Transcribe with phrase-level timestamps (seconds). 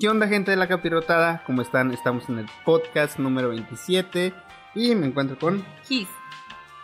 [0.00, 1.42] ¿Qué onda gente de la capirotada?
[1.44, 1.92] ¿Cómo están?
[1.92, 4.32] Estamos en el podcast número 27
[4.74, 6.08] y me encuentro con Kiss.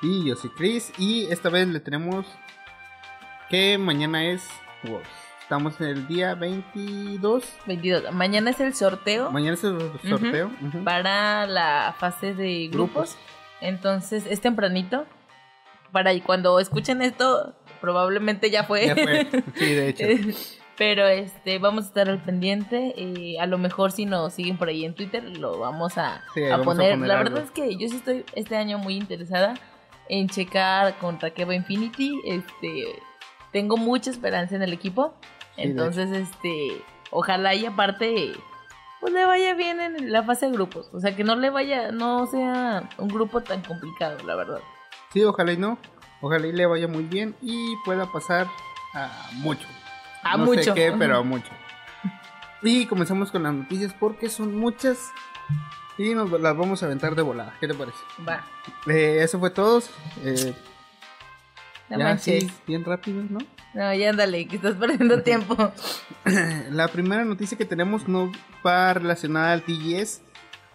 [0.03, 2.26] y yo soy Chris y esta vez le tenemos
[3.49, 4.47] que mañana es
[4.83, 5.00] wow,
[5.41, 8.12] estamos en el día 22 22.
[8.12, 10.84] Mañana es el sorteo mañana es el sorteo ujú.
[10.84, 13.14] para la fase de grupos.
[13.14, 13.16] Grupos.
[13.62, 15.06] Entonces es tempranito.
[15.90, 18.88] Para cuando escuchen esto, probablemente ya fue.
[18.88, 20.04] ya fue sí de hecho
[20.79, 22.95] Pero este, vamos a estar al pendiente.
[22.96, 26.44] eh, a lo mejor si nos siguen por ahí en Twitter, lo vamos a, Sí,
[26.44, 26.99] a vamos a poner.
[26.99, 27.30] La algo.
[27.30, 29.54] verdad es que yo sí estoy este año muy interesada
[30.08, 32.21] en checar contra Keva Infinity.
[32.27, 33.01] Este,
[33.52, 35.15] tengo mucha esperanza en el equipo.
[35.55, 38.33] Sí, Entonces, este, ojalá y aparte,
[39.01, 40.91] pues le vaya bien en la fase de grupos.
[40.93, 44.61] O sea, que no le vaya, no sea un grupo tan complicado, la verdad.
[45.13, 45.79] sí ojalá y no
[46.21, 48.47] ojalá y le vaya muy bien y pueda pasar
[48.95, 49.66] a mucho
[50.33, 50.62] A no mucho.
[50.62, 51.51] sé qué, pero a mucho.
[52.62, 55.11] Y comenzamos con las noticias porque son muchas
[55.99, 57.55] y nos las vamos a aventar de volada.
[57.60, 57.99] ¿Qué te parece?
[58.29, 58.45] Va,
[58.87, 59.82] Eh, eso fue todo.
[60.24, 60.54] Eh,
[61.88, 62.45] no ya manches.
[62.45, 63.38] sí, bien rápido, ¿no?
[63.74, 65.72] No, ya ándale, que estás perdiendo tiempo.
[66.70, 68.32] La primera noticia que tenemos no
[68.66, 70.22] va relacionada al TGS,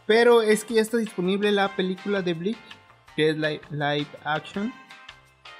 [0.06, 2.58] pero es que ya está disponible la película de Bleach,
[3.16, 4.72] que es live, live action,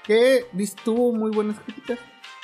[0.04, 0.46] que
[0.84, 1.98] tuvo muy buenas críticas.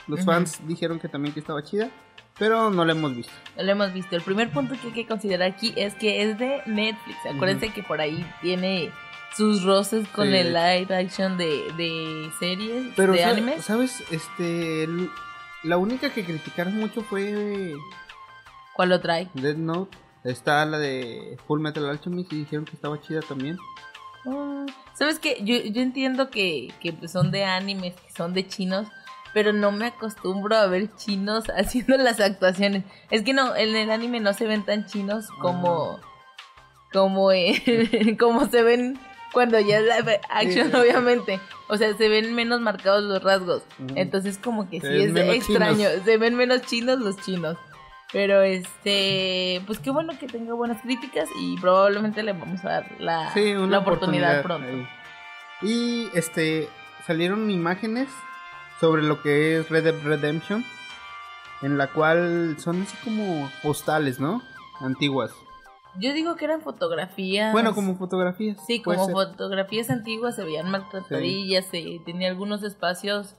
[0.08, 1.90] Los fans dijeron que también que estaba chida,
[2.38, 3.32] pero no la hemos visto.
[3.56, 4.16] Lo hemos visto.
[4.16, 7.18] El primer punto que hay que considerar aquí es que es de Netflix.
[7.32, 8.90] Acuérdense que por ahí tiene
[9.36, 10.34] sus roces con Sí.
[10.36, 13.64] el live action de, de series, Pero de sa- animes.
[13.64, 14.88] sabes, este,
[15.64, 17.74] la única que criticaron mucho fue
[18.74, 19.28] ¿Cuál lo trae?
[19.34, 19.96] Dead Note.
[20.24, 23.56] Está la de Full Metal Alchemist y dijeron que estaba chida también.
[24.26, 25.38] Ah, ¿Sabes qué?
[25.42, 28.88] Yo, yo entiendo que, que son de animes, que son de chinos,
[29.34, 32.84] pero no me acostumbro a ver chinos haciendo las actuaciones.
[33.10, 35.98] Es que no, en el anime no se ven tan chinos como,
[36.92, 38.98] como, eh, como se ven
[39.32, 40.76] cuando ya es live action, Sí.
[40.76, 41.40] obviamente.
[41.68, 43.62] O sea, se ven menos marcados los rasgos.
[43.94, 45.88] Entonces como que sí es extraño.
[46.04, 47.56] Se ven menos chinos los chinos.
[48.10, 52.91] Pero este, pues qué bueno que tenga buenas críticas y probablemente le vamos a dar
[52.98, 54.66] la, Sí, la oportunidad, pronto.
[54.66, 54.88] ahí.
[55.60, 56.70] Y este
[57.06, 58.08] salieron imágenes
[58.81, 60.65] sobre lo que es Red Dead Redemption,
[61.62, 64.43] en la cual son así como postales, ¿no?
[64.81, 65.33] Antiguas.
[65.99, 67.53] Yo digo que eran fotografías.
[67.53, 68.56] Bueno, como fotografías.
[68.66, 69.15] Sí, como ser.
[69.15, 73.34] fotografías antiguas se veían maltratadillas, se tenía algunos espacios.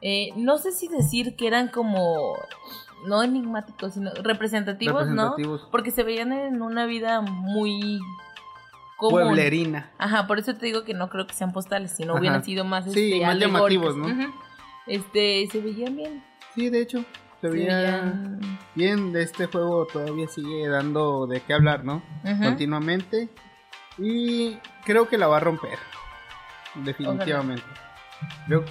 [0.00, 2.34] eh, no sé si decir que eran como.
[3.06, 5.30] No enigmáticos, sino representativos, ¿no?
[5.30, 5.68] representativos.
[5.70, 8.00] Porque se veían en una vida muy.
[8.96, 9.22] común.
[9.22, 9.92] Pueblerina.
[9.98, 12.20] Ajá, por eso te digo que no creo que sean postales, sino Ajá.
[12.20, 14.06] hubieran sido más, Sí, este, más llamativos, ¿no?
[14.06, 14.32] Ujú.
[14.86, 16.24] Este, se veían bien.
[16.54, 17.04] Sí, de hecho,
[17.40, 18.40] se Se veía veían.
[18.74, 19.12] bien.
[19.12, 22.02] De este juego todavía sigue dando de qué hablar, ¿no?
[22.42, 23.28] Continuamente.
[23.98, 25.78] Y creo que la va a romper.
[26.74, 27.64] Definitivamente.
[28.46, 28.64] Creo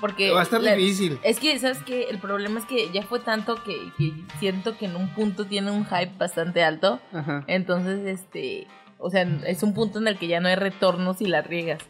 [0.00, 1.18] Porque que va a estar la- difícil.
[1.22, 2.04] Es que, ¿sabes qué?
[2.10, 5.70] El problema es que ya fue tanto que, que siento que en un punto tiene
[5.70, 7.00] un hype bastante alto.
[7.12, 7.44] Ajá.
[7.46, 8.66] Entonces, este.
[8.98, 11.80] O sea, es un punto en el que ya no hay retorno si la riegas.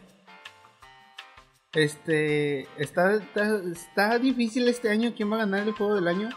[1.73, 6.29] Este, está, está, está difícil este año quién va a ganar el juego del año.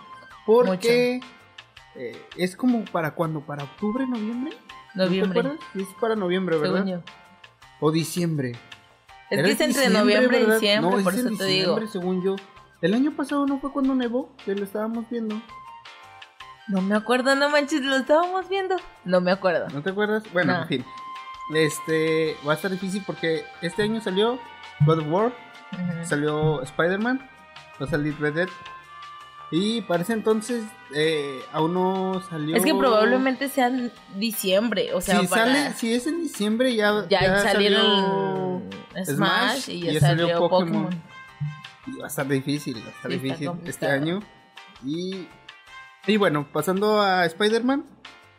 [0.45, 1.21] Porque
[1.95, 4.57] eh, es como para cuando, para octubre, noviembre.
[4.95, 5.53] ¿No te Noviembre.
[5.73, 6.85] Sí, Es para noviembre, ¿verdad?
[6.85, 7.03] según yo.
[7.81, 8.53] O diciembre.
[9.31, 11.77] Es que es entre noviembre y diciembre, No, por es eso en te digo.
[11.77, 12.37] diciembre, según yo.
[12.83, 15.41] El año pasado no fue cuando nevó, que lo estábamos viendo.
[16.69, 18.77] No me acuerdo, no manches, lo estábamos viendo.
[19.05, 19.69] No me acuerdo.
[19.71, 20.25] ¿No te acuerdas?
[20.33, 20.63] Bueno, No.
[20.63, 20.85] en fin.
[21.55, 24.39] Este va a estar difícil porque este año salió
[24.87, 25.33] God of War,
[26.05, 27.19] salió Spider-Man,
[27.81, 28.49] va a salir Red Dead.
[29.51, 32.57] Y para ese entonces eh, aún no salió.
[32.57, 34.95] Es que probablemente sea en diciembre.
[34.95, 39.59] O sea, si, para- sale, si es en diciembre ya, ya, ya salieron salió Smash,
[39.59, 40.85] Smash y y ya, salió salió Pokémon.
[40.85, 41.03] Pokémon.
[41.87, 44.21] Y va a estar difícil, va a estar Sí, difícil este año.
[44.87, 45.29] Y,
[46.07, 47.85] y bueno, pasando a Spider-Man,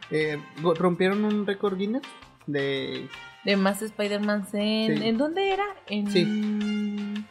[0.09, 2.03] eh, rompieron un récord Guinness
[2.47, 3.07] de...
[3.43, 4.97] De más Spider-Man en...
[4.97, 5.07] Sí.
[5.07, 5.65] ¿En dónde era?
[5.87, 7.25] En Sí.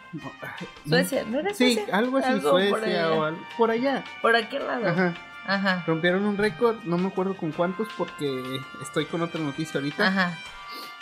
[0.86, 1.96] Suecia, ¿no era Sí, Suecia?
[1.96, 3.12] algo así, Algo por Suecia allá.
[3.12, 4.04] o algo por allá.
[4.20, 4.88] Por aquel lado.
[4.88, 5.06] Ajá.
[5.06, 5.54] Ajá.
[5.70, 5.84] Ajá.
[5.86, 8.30] Rompieron un récord, no me acuerdo con cuántos porque
[8.82, 10.36] estoy con otra noticia ahorita.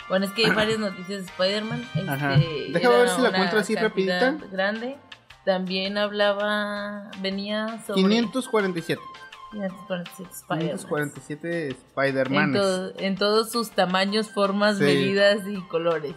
[0.09, 1.83] Bueno, es que hay varias noticias de Spider-Man.
[2.09, 2.33] Ajá.
[2.35, 4.37] Este, Déjame ver si la encuentro así rapidita.
[4.51, 4.97] grande.
[5.45, 9.01] También hablaba, venía sobre 547.
[9.51, 10.77] 547 Spider-Man.
[10.77, 12.61] 547 En, Spider-Manes.
[12.61, 14.83] to- en todos sus tamaños, formas, Sí.
[14.83, 16.15] medidas y colores.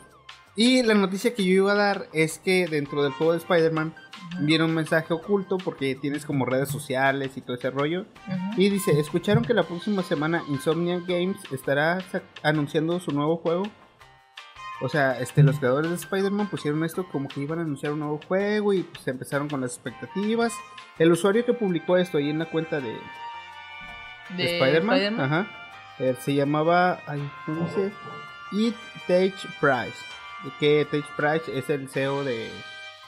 [0.57, 3.93] Y la noticia que yo iba a dar es que dentro del juego de Spider-Man
[4.41, 8.07] viene un mensaje oculto porque tienes como redes sociales y todo ese rollo.
[8.57, 11.99] Y dice, ¿escucharon que la próxima semana Insomnia Games estará
[12.45, 13.65] anunciando su nuevo juego?
[14.85, 18.01] O sea, este, los creadores de Spider-Man pusieron esto como que iban a anunciar un
[18.01, 20.53] nuevo juego y pues empezaron con las expectativas.
[20.99, 22.99] El usuario que publicó esto ahí en la cuenta de, de
[24.37, 25.47] De Spider-Man, ajá,
[26.01, 27.93] eh, se llamaba, ay, ¿cómo dice?
[28.53, 28.75] It
[29.07, 29.97] Take Price.
[30.61, 32.51] Que Take Price es el CEO de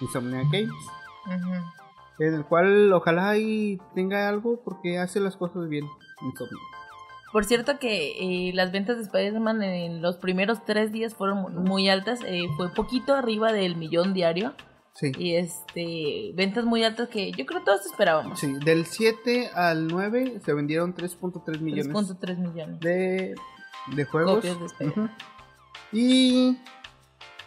[0.01, 0.73] Insomnia Games.
[2.19, 5.87] En el cual ojalá y tenga algo porque hace las cosas bien.
[6.23, 6.76] Insomnia.
[7.37, 11.51] Por cierto que eh, las ventas de Spider-Man en los primeros tres días fueron mu-
[11.51, 14.55] muy altas, eh, fue poquito arriba del millón diario
[14.95, 15.13] Sí.
[15.19, 18.41] y este ventas muy altas que yo creo todos esperábamos.
[18.41, 22.81] Sí, del 7 al 9 se vendieron 3.3 millones 3.3 millones.
[22.81, 23.35] de,
[23.95, 24.37] de juegos.
[24.37, 25.05] Copias de Spider-Man.
[25.05, 25.15] Ujú.
[25.93, 26.57] Y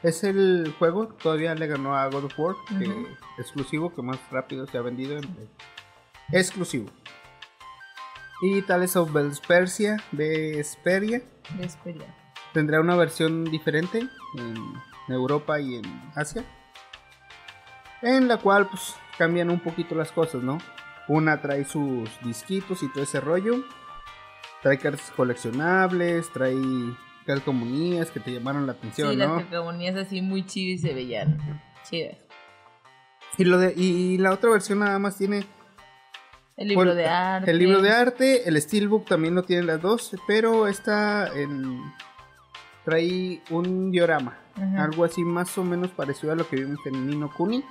[0.04, 3.08] es el juego, todavía le ganó a God of War, que Ujú.
[3.40, 5.18] exclusivo, que más rápido se ha vendido.
[5.18, 5.50] en-
[6.32, 6.92] exclusivo.
[8.42, 11.22] Y Tales of Vespersia, Vesperia,
[11.58, 12.16] De Xperia.
[12.54, 14.08] tendrá una versión diferente
[14.38, 16.44] en Europa y en Asia.
[18.02, 20.58] En la cual pues cambian un poquito las cosas, ¿no?
[21.10, 23.64] Una trae sus disquitos y todo ese rollo.
[24.62, 26.56] Trae cartas coleccionables, trae
[27.26, 29.36] calcomanías que te llamaron la atención, Sí, ¿no?
[29.36, 32.18] las calcomanías así muy chidas y se veían chidas.
[33.38, 35.46] Y, lo de, y la otra versión nada más tiene
[36.60, 37.52] El libro de arte.
[37.52, 41.82] el libro de arte, el steelbook también lo tienen las dos, pero está en
[42.84, 44.38] trae un diorama,
[44.78, 47.64] algo así más o menos parecido a lo que vimos en Nino Kuni,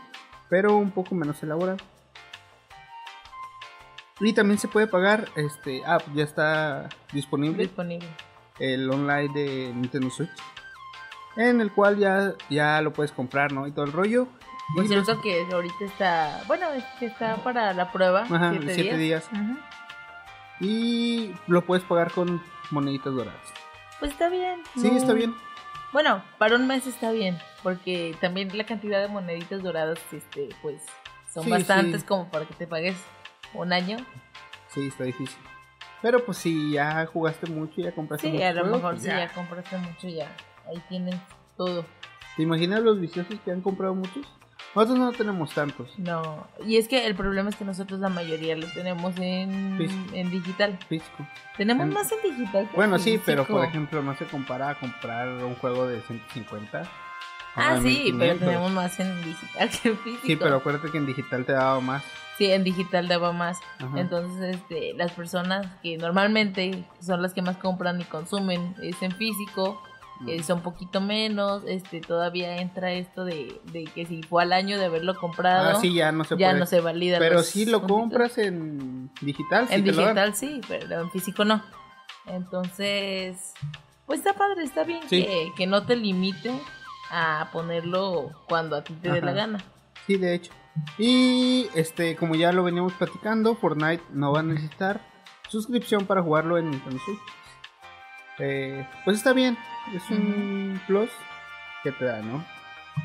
[0.49, 1.77] pero un poco menos elaborado.
[4.21, 8.09] Y también se puede pagar, este, ah, ya está disponible disponible.
[8.59, 10.31] el online de Nintendo Switch,
[11.37, 13.67] en el cual ya, ya lo puedes comprar, ¿no?
[13.67, 14.29] Y todo el rollo.
[14.77, 18.23] Y cierto que ahorita está, bueno, es que está para la prueba.
[18.23, 19.29] Ajá, siete, siete días.
[20.61, 23.41] y lo puedes pagar con moneditas doradas.
[23.99, 24.63] Pues está bien.
[24.77, 25.35] Sí, no- está bien.
[25.93, 30.83] Bueno, para un mes está bien, porque también la cantidad de moneditas doradas, este, pues,
[31.33, 32.07] son Sí, bastantes sí.
[32.07, 32.97] como para que te pagues
[33.55, 33.97] un año.
[34.69, 35.39] Sí, está difícil.
[36.03, 39.09] Pero pues si ya jugaste mucho, ya compraste Sí, mucho a lo mejor pues si
[39.09, 40.29] ya compraste mucho, ya
[40.69, 41.17] ahí tienes
[41.57, 41.85] todo.
[42.37, 44.27] ¿Te imaginas los viciosos que han comprado muchos?
[44.75, 45.91] Nosotros no tenemos tantos.
[45.99, 49.79] No, y es que el problema es que nosotros la mayoría lo tenemos en,
[50.13, 50.79] en digital.
[50.89, 51.27] Físico.
[51.57, 52.69] Tenemos En- más en digital.
[52.69, 56.01] que Bueno, en sí, pero por ejemplo, no se compara a comprar un juego de
[56.03, 56.83] 150.
[57.57, 58.39] Ah, sí, pero 1500.
[58.41, 60.23] tenemos más en digital que en físico.
[60.27, 62.05] Sí, pero acuérdate que en digital te daba más.
[62.37, 63.59] Sí, en digital daba más.
[63.81, 63.99] Ajá.
[63.99, 69.11] Entonces, este, las personas que normalmente son las que más compran y consumen es en
[69.11, 69.83] físico,
[70.27, 74.79] eh, son poquito menos, este, todavía entra esto de, de que si fue al año
[74.79, 76.59] de haberlo comprado, Ah, sí, ya no se ya puede.
[76.61, 77.19] no se valida.
[77.19, 78.01] pero si lo puntitos.
[78.01, 81.63] compras en digital, sí En digital sí, pero en físico no.
[82.27, 83.53] Entonces,
[84.07, 85.23] pues está padre, está bien Sí.
[85.25, 86.53] que, que no te limite
[87.11, 89.59] a ponerlo cuando a ti te dé la gana.
[90.07, 90.53] Sí, de hecho.
[90.99, 95.01] Y este, como ya lo veníamos platicando, Fortnite no va a necesitar
[95.49, 97.19] suscripción para jugarlo en Nintendo Switch.
[98.39, 99.59] Eh, pues está bien,
[99.95, 101.11] es un plus
[101.83, 102.45] que te da, ¿no?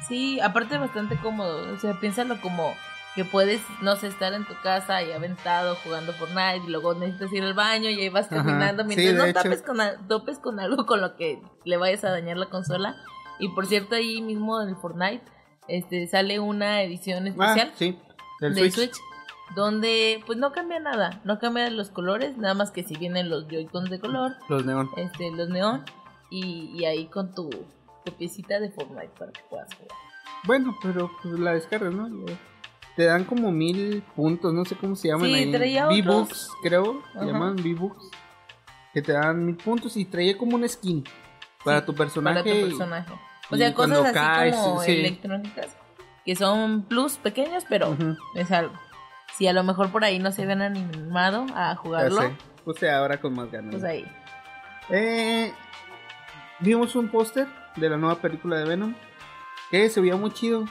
[0.07, 1.73] Sí, aparte bastante cómodo.
[1.73, 2.73] O sea, piénsalo como
[3.15, 7.31] que puedes, no sé, estar en tu casa y aventado jugando Fortnite y luego necesitas
[7.31, 9.43] ir al baño y ahí vas caminando mientras de no hecho.
[9.43, 12.95] topes con, a- topes con algo con lo que le vayas a dañar la consola.
[13.39, 15.23] Y por cierto, ahí mismo en el Fortnite
[15.67, 17.99] este, sale una edición Ah, especial sí,
[18.41, 18.91] del del Switch.
[18.93, 19.01] Switch.
[19.55, 23.47] donde pues no cambia nada, no cambia los colores, nada más que si vienen los
[23.47, 24.89] Joy-Cons de color, Los neón.
[24.97, 25.83] este, los neón
[26.33, 29.97] y, y ahí con tu, tu piecita de Fortnite para que puedas jugar.
[30.45, 32.07] Bueno, pero pues la descargas, ¿no?
[32.95, 35.51] Te dan como mil puntos, no sé cómo se llaman Sí, ahí.
[35.51, 37.01] traía V-Bucks, creo.
[37.17, 38.09] Se llaman V-Bucks.
[38.93, 41.03] Que te dan mil puntos y traía como un skin
[41.63, 42.43] para Sí, tu personaje.
[42.43, 43.13] Para tu personaje.
[43.49, 44.91] O sea, cosas así caes, como sí.
[44.91, 45.77] electrónicas
[46.25, 47.97] que son plus pequeños, pero
[48.35, 48.73] es algo.
[49.35, 52.31] Si a lo mejor por ahí no se ven animado a jugarlo, sé.
[52.63, 53.71] Puse ahora con más ganas.
[53.71, 54.05] pues ahí.
[54.89, 55.51] Eh,
[56.59, 58.93] vimos un póster de la nueva película de Venom.
[59.71, 60.65] Que se veía muy chido.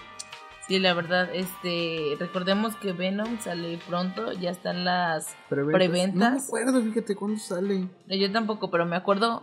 [0.69, 5.75] Sí, la verdad, este, recordemos que Venom sale pronto, ya están las Preventas.
[5.75, 6.21] Preventas.
[6.21, 7.89] No me acuerdo, fíjate cuándo sale.
[8.09, 9.43] yo tampoco, pero me acuerdo,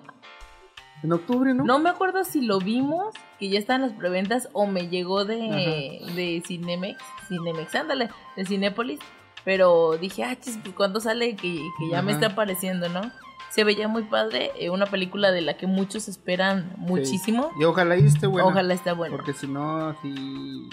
[1.04, 1.66] En octubre, ¿no?
[1.66, 6.00] no me acuerdo si lo vimos, que ya están las preventas o me llegó de,
[6.16, 9.00] de Cinemex, Cinemex, ándale, de Cinépolis,
[9.44, 13.02] Pero dije, ah, chis, pues cuando sale que, que ya me está apareciendo, ¿no?
[13.50, 17.52] Se veía muy padre, eh, una película de la que muchos esperan muchísimo.
[17.60, 18.48] Y ojalá y esté bueno.
[18.48, 19.16] Ojalá esté bueno.
[19.16, 20.70] Porque si no, sí.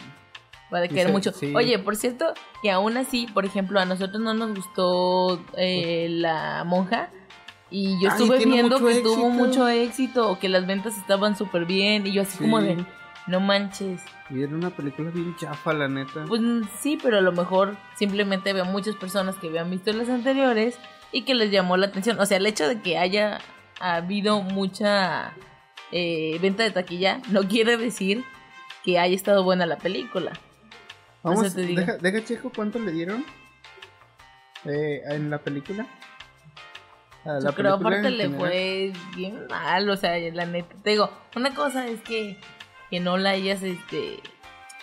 [0.73, 1.33] Va a caer sí, mucho.
[1.33, 1.55] sí.
[1.55, 6.65] Oye, por cierto, que aún así, por ejemplo, a nosotros no nos gustó eh, La
[6.65, 7.11] Monja.
[7.71, 9.31] Y yo Ay, estuve viendo que tuvo éxito.
[9.31, 12.07] mucho éxito, que las ventas estaban súper bien.
[12.07, 12.85] Y yo así como de,
[13.27, 14.03] no manches.
[14.31, 16.25] Y era una película bien chafa, la neta.
[16.27, 20.09] Pues mm, sí, pero a lo mejor simplemente había muchas personas que habían visto las
[20.09, 20.79] anteriores
[21.13, 22.19] y que les llamó la atención.
[22.21, 23.41] O sea, el hecho de que haya
[23.81, 25.35] habido mucha
[25.93, 28.25] eh, venta de taquilla no quiere decir
[28.85, 30.33] que haya estado buena la película.
[31.23, 31.81] Vamos, te digo.
[31.81, 33.25] deja, deja checo cuánto le dieron
[34.65, 35.87] eh, en la película.
[37.25, 38.39] A Yo creo aparte le general.
[38.39, 40.77] fue bien mal, o sea, la neta.
[40.85, 42.39] Te digo, una cosa es que,
[42.89, 44.21] que no la hayas, este,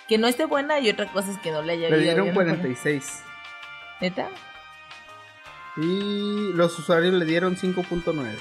[0.09, 2.35] que no esté buena y otra cosa es que no le haya Le dieron bien.
[2.35, 3.23] 46.
[4.01, 4.27] ¿Neta?
[5.77, 8.35] Y los usuarios le dieron 5.9.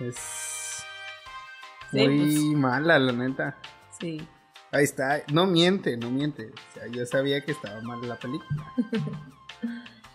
[0.00, 0.16] Es
[1.90, 2.38] Sí, muy pues.
[2.60, 3.56] mala, la neta.
[3.98, 4.20] Sí.
[4.72, 5.22] Ahí está.
[5.32, 6.50] No miente, no miente.
[6.52, 8.72] O sea, yo sabía que estaba mal la película.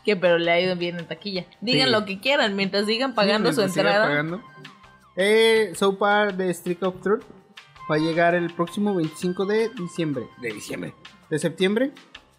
[0.05, 1.45] Que pero le ha ido bien en taquilla.
[1.61, 1.91] Digan Sí.
[1.93, 4.09] lo que quieran mientras sigan pagando Sí, su mientras siga entrada.
[4.09, 4.43] pagando.
[5.15, 7.23] Eh, so far de Streak of Truth
[7.89, 10.27] va a llegar el próximo 25 de diciembre.
[10.41, 10.93] De diciembre.
[11.29, 11.93] De septiembre.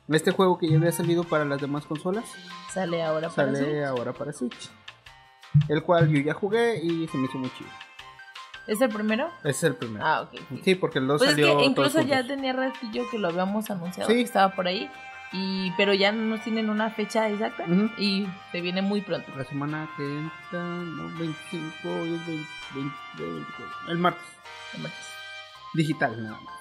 [0.09, 2.25] Este juego que ya había salido para las demás consolas
[2.73, 3.85] Sale ahora para sale Switch.
[3.85, 4.71] ahora para Switch.
[5.69, 7.71] El cual yo ya jugué y se me hizo muy chido.
[8.67, 9.29] ¿Es el primero?
[9.45, 10.05] Es el primero.
[10.05, 10.41] Ah, ok.
[10.65, 12.37] Sí, porque el 2 Pues es salió que incluso ya juntos.
[12.37, 14.17] tenía ratillo que lo habíamos anunciado Sí.
[14.17, 14.91] que estaba por ahí.
[15.33, 17.65] Y, pero ya no tienen una fecha exacta
[17.99, 19.33] y se viene muy pronto.
[19.37, 24.23] La semana que entra, no, 25, hoy es 20, 20, 24, el martes.
[25.75, 26.55] Digital, nada más.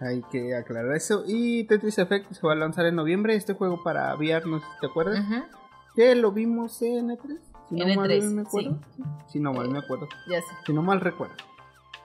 [0.00, 1.22] Hay que aclarar eso.
[1.26, 3.34] Y Tetris Effect se va a lanzar en noviembre.
[3.36, 5.20] Este juego para VR, no sé si te acuerdas.
[5.20, 5.42] Ujú,
[5.96, 7.38] Que lo vimos en E3.
[7.68, 8.78] Si no En mal E3, me acuerdo.
[9.28, 10.08] Si no mal Eh, me acuerdo.
[10.28, 10.46] Ya sé.
[10.66, 11.34] Si no mal recuerdo.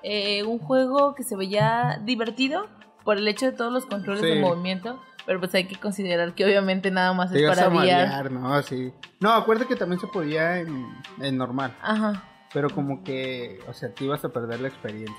[0.03, 2.67] Eh, un juego que se veía divertido
[3.03, 4.27] por el hecho de todos los controles Sí.
[4.29, 4.99] de movimiento.
[5.25, 8.29] Pero pues hay que considerar que obviamente nada más Te es para a VR.
[8.31, 8.93] no, sí.
[9.19, 10.87] No, acuérdate que también se podía en,
[11.19, 11.75] en normal.
[11.81, 12.23] Ajá.
[12.53, 15.15] Pero como que, o sea, te ibas a perder la experiencia.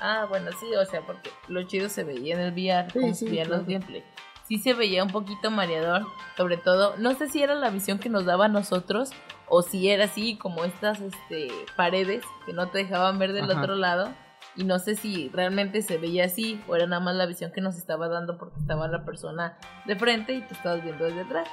[0.00, 3.14] Ah, bueno, sí, o sea, porque lo chido se veía en el VR, Sí, como
[3.14, 4.04] sí, veían los gameplay.
[4.48, 6.02] Sí se veía un poquito mareador,
[6.36, 9.10] sobre todo, no sé si era la visión que nos daba a nosotros
[9.48, 13.60] o si era así como estas este paredes que no te dejaban ver del Ajá.
[13.60, 14.10] otro lado
[14.56, 17.60] y no sé si realmente se veía así o era nada más la visión que
[17.62, 21.48] nos estaba dando porque estaba la persona de frente y te estabas viendo desde atrás.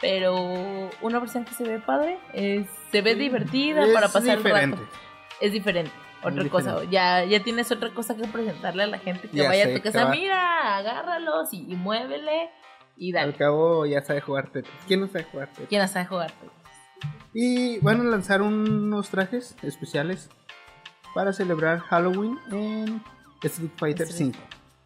[0.00, 0.34] Pero
[1.00, 4.76] una versión que se ve padre, es- se ve divertida Es para pasar el diferente.
[4.76, 4.88] rato.
[5.40, 5.92] Es diferente.
[6.24, 9.64] Otra cosa, ya, ya tienes otra cosa que presentarle a la gente que Ya vaya
[9.64, 10.08] a sé, tu que casa.
[10.08, 12.50] Mira, agárralos y, y muévele
[12.96, 13.34] y Al dale.
[13.34, 14.74] cabo ya sabe jugar Tetris.
[14.86, 15.68] ¿Quién no sabe jugar Tetris?
[15.68, 16.32] ¿Quién sabe jugar?
[17.32, 20.30] Y van a lanzar unos trajes especiales
[21.14, 23.02] para celebrar Halloween en
[23.42, 24.32] Street Fighter Street.
[24.34, 24.38] 5.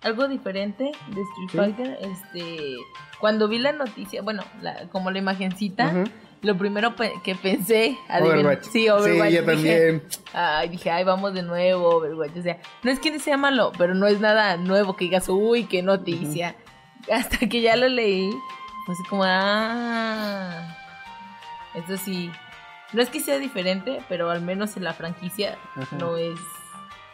[0.02, 0.90] Algo diferente de
[1.22, 1.56] Street Sí.
[1.56, 2.76] Fighter, este,
[3.20, 6.04] cuando vi la noticia, bueno, la- como la imagencita.
[6.42, 8.64] Lo primero pe- que pensé, Overwatch.
[8.64, 10.02] sí, Overwatch, Sí, yo dije, también.
[10.32, 12.36] Ay, dije, ay, vamos de nuevo, Overwatch.
[12.36, 15.64] O sea, no es que sea malo, pero no es nada nuevo que digas, uy,
[15.64, 16.54] qué noticia.
[17.12, 18.30] Hasta que ya lo leí,
[18.86, 20.76] pues como, ah.
[21.74, 22.30] Eso sí,
[22.92, 25.96] no es que sea diferente, pero al menos en la franquicia Ajá.
[25.96, 26.38] no es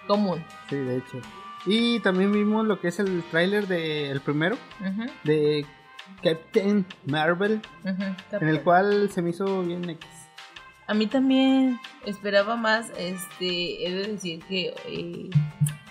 [0.06, 0.44] común.
[0.70, 1.20] Sí, de hecho.
[1.66, 4.56] Y también vimos lo que es el tráiler del primero,
[5.24, 5.64] de
[6.22, 10.08] Captain Marvel, en el cual se me hizo bien X.
[10.86, 15.30] A mí también esperaba más, este, he de decir que eh,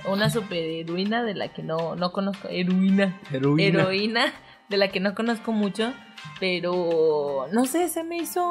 [0.06, 3.20] una superheroína de la que no, no conozco, heroína.
[3.32, 3.82] Heroína.
[3.82, 4.34] heroína
[4.70, 5.94] de la que no conozco mucho,
[6.40, 8.44] pero no sé, se me hizo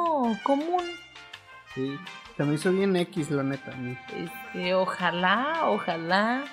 [0.43, 0.83] común.
[1.73, 1.95] Sí,
[2.35, 3.71] se me hizo bien X, la neta.
[3.71, 3.97] a mí.
[4.15, 6.43] Este, ojalá, ojalá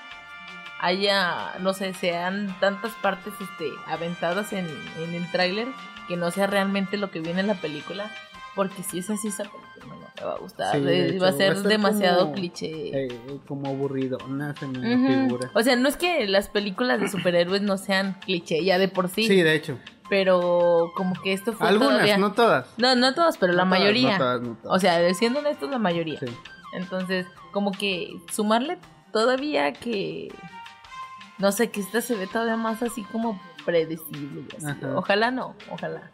[0.81, 4.67] haya, no sé, sean tantas partes este, aventadas en,
[5.03, 5.69] en el tráiler
[6.09, 8.11] que no sea realmente lo que viene en la película.
[8.57, 10.75] Porque si es así, esa película no me va a gustar.
[10.77, 13.05] Sí, va a ser demasiado como, cliché.
[13.07, 15.07] eh, como aburrido, no se me Ujú.
[15.07, 15.51] figura.
[15.55, 19.09] O sea, no es que las películas de superhéroes no sean cliché ya de por
[19.09, 19.79] sí, Sí, de hecho.
[20.09, 22.19] pero como que esto fue Algunas, todavía...
[22.19, 22.67] no todas.
[22.77, 24.13] No, no todas, pero la todas, mayoría.
[24.13, 24.77] no todas, no todas.
[24.77, 26.19] O sea, siendo honestos, la mayoría.
[26.19, 26.27] Sí.
[26.75, 28.79] Entonces, como que sumarle
[29.13, 30.29] todavía que.
[31.41, 34.45] No sé, que esta se ve todavía más así como predecible.
[34.57, 34.85] así.
[34.95, 36.11] Ojalá no, ojalá.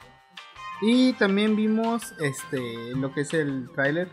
[0.82, 4.08] Y también vimos este lo que es el tráiler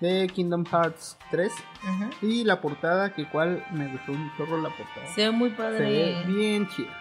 [0.00, 1.52] de Kingdom Hearts 3
[1.84, 2.26] Ujú.
[2.26, 5.06] y la portada que cual me gustó un chorro la portada.
[5.14, 5.78] Se ve muy Se padre.
[5.78, 6.96] ve bien chida.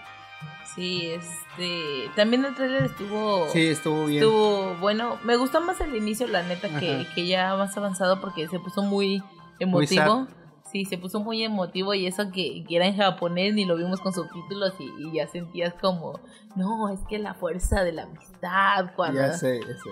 [0.76, 2.10] Sí, este.
[2.16, 3.50] También el trailer estuvo.
[3.50, 4.24] Sí, estuvo bien.
[4.24, 5.18] Estuvo bueno.
[5.24, 8.84] Me gustó más el inicio, la neta, que, que ya más avanzado porque se puso
[8.84, 9.28] muy Muy
[9.60, 10.28] emotivo.
[10.72, 14.00] Sí, se puso muy emotivo y eso que, que era en japonés ni lo vimos
[14.00, 16.20] con subtítulos y, y ya sentías como,
[16.56, 18.92] no, es que la fuerza de la amistad.
[18.96, 19.20] Cuando...
[19.20, 19.90] Ya sé, ya sé.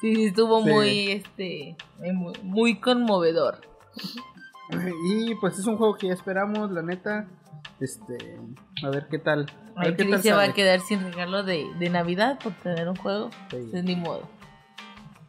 [0.00, 0.70] Sí, sí, estuvo Sí.
[0.70, 1.76] muy, este,
[2.12, 3.60] muy, muy conmovedor.
[5.08, 7.26] Y pues es un juego que ya esperamos, la neta.
[7.80, 8.38] Este,
[8.84, 9.46] a ver qué tal.
[9.76, 12.88] A Ay, qué tal se va a quedar sin regalo de, de Navidad por tener
[12.88, 13.30] un juego.
[13.50, 13.56] Sí.
[13.56, 14.22] Entonces, ni modo.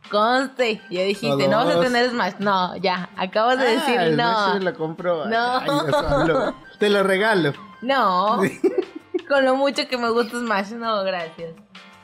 [0.09, 2.33] Conste, ya dijiste, no vas a tener Smash.
[2.39, 4.50] No, ya, acabas de Ah, decir el no.
[4.51, 5.25] Smash lo compro.
[5.25, 6.55] No.
[6.79, 7.53] Te lo regalo.
[7.81, 8.39] No,
[9.27, 11.53] con lo mucho que me gusta Smash, no, gracias.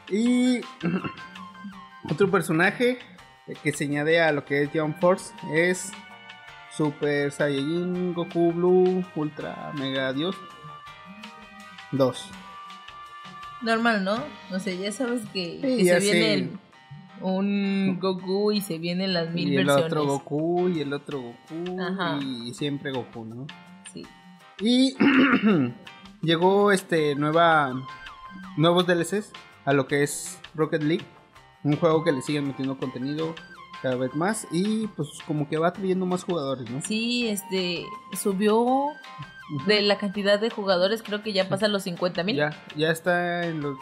[0.09, 0.61] Y
[2.09, 2.99] otro personaje
[3.63, 5.91] que se añade a lo que es Jump Force es
[6.75, 10.35] Super Saiyajin Goku Blue Ultra Mega Dios
[11.91, 12.29] 2.
[13.61, 14.15] Normal, ¿no?
[14.51, 16.33] O sea, ya sabes que, Sí, que ya se viene sé.
[16.33, 16.59] el-
[17.21, 19.85] un Goku y se vienen las mil Y el versiones.
[19.85, 22.19] otro Goku y el otro Goku Ajá.
[22.21, 23.47] y siempre Goku, ¿no?
[23.93, 24.05] Sí.
[24.59, 24.95] Y
[26.21, 27.73] llegó este nueva
[28.57, 29.31] nuevos DLCs
[29.65, 31.05] a lo que es Rocket League,
[31.63, 33.35] un juego que le siguen metiendo contenido
[33.81, 36.81] cada vez más y pues como que va trayendo más jugadores, ¿no?
[36.81, 38.65] Sí, este, subió
[39.65, 42.35] de la cantidad de jugadores, creo que ya pasa los 50 mil.
[42.37, 43.77] Ya, ya está en los.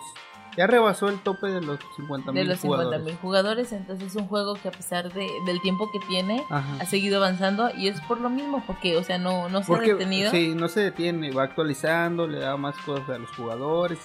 [0.59, 3.17] Ya rebasó el tope de los 50 de mil los 50 jugadores.
[3.21, 6.77] jugadores, entonces es un juego que a pesar de, del tiempo que tiene, Ajá.
[6.81, 9.91] ha seguido avanzando y es por lo mismo, porque, o sea, no, no se Porque
[9.91, 10.31] ha detenido.
[10.31, 13.99] sí, no se detiene, va actualizando, le da más cosas a los jugadores.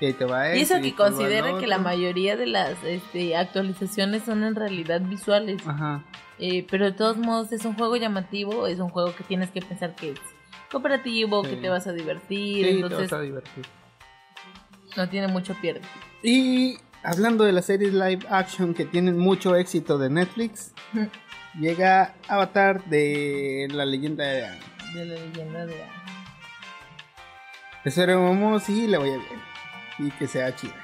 [0.00, 2.36] Y ahí te va y eso ese, que te va el considera que la mayoría
[2.36, 6.04] de las este, actualizaciones son en realidad visuales, Ajá.
[6.38, 9.60] Eh, pero de todos modos es un juego llamativo, es un juego que tienes que
[9.60, 10.20] pensar que es
[10.70, 11.50] cooperativo, Sí.
[11.50, 13.66] que te vas a divertir, Sí, te vas a divertir.
[14.98, 15.80] No tiene mucho pierde.
[16.22, 20.72] Y hablando de las series live action que tienen mucho éxito de Netflix,
[21.58, 24.58] llega Avatar de la leyenda de Aang.
[24.94, 25.74] De la leyenda de
[27.84, 29.40] Esperemos y le vaya bien.
[29.98, 30.74] Y que sea chida.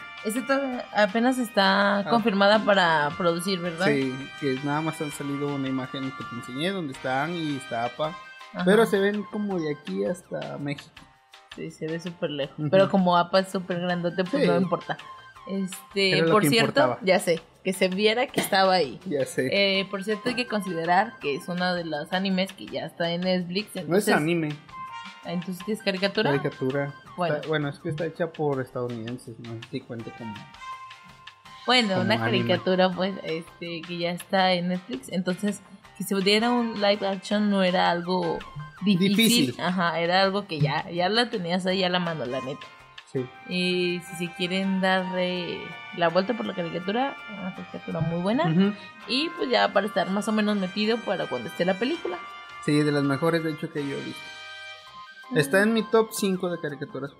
[0.46, 2.04] Todavía apenas está Ah.
[2.08, 3.86] confirmada para producir, ¿verdad?
[3.86, 7.56] Sí, que nada más han salido una imagen que te enseñé donde está Aang y
[7.56, 7.84] está.
[7.84, 8.14] Ajá.
[8.64, 10.90] Pero se ven como de aquí hasta México.
[11.56, 12.56] Sí, se ve súper lejos.
[12.70, 14.48] Pero como APA es súper grandote, pues Sí.
[14.48, 14.96] no importa.
[15.46, 16.98] Este, por cierto, importaba.
[17.02, 18.98] ya sé, que se viera que estaba ahí.
[19.06, 19.48] Ya sé.
[19.52, 23.10] Eh, por cierto, hay que considerar que es uno de los animes que ya está
[23.10, 23.74] en Netflix.
[23.86, 24.56] no es anime,
[25.26, 26.30] Entonces, ¿qué es caricatura?
[26.30, 26.94] caricatura.
[27.16, 27.36] Bueno.
[27.36, 30.34] Está- bueno, es que está hecha por estadounidenses, no sé si cuente como.
[31.66, 32.46] Bueno, como una anime.
[32.48, 35.08] caricatura, pues, este, que ya está en Netflix.
[35.10, 35.62] Entonces,
[35.96, 38.38] que se diera un live action no era algo
[38.82, 39.16] difícil.
[39.16, 39.60] Difícil.
[39.60, 42.66] Ajá, era algo que ya, ya la tenías ahí a la mano, la neta.
[43.12, 43.24] Sí.
[43.48, 45.58] Y si se quieren darle
[45.96, 48.74] la vuelta por la caricatura, una caricatura muy buena.
[49.06, 52.18] Y pues ya para estar más o menos metido para cuando esté la película.
[52.64, 54.20] Sí, de las mejores, de hecho, que yo he visto.
[55.34, 57.12] Está en mi top 5 de caricaturas.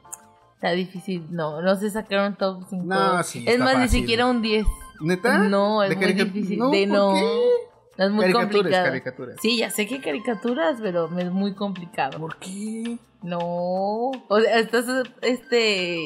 [0.54, 2.84] Está difícil, no, no sé sacar un top 5.
[2.86, 4.66] No, sí, Es más, ni siquiera un 10.
[5.00, 5.38] ¿Neta?
[5.38, 6.58] No, es ¿De muy difícil.
[6.58, 7.14] No, de ¿por no.
[7.14, 7.40] qué?
[7.96, 8.84] No es muy caricaturas, complicado.
[8.86, 9.36] caricaturas.
[9.40, 12.18] Sí, ya sé que caricaturas, pero me es muy complicado.
[12.18, 12.98] ¿Por qué?
[13.22, 14.84] No, o sea, estás,
[15.22, 15.98] este,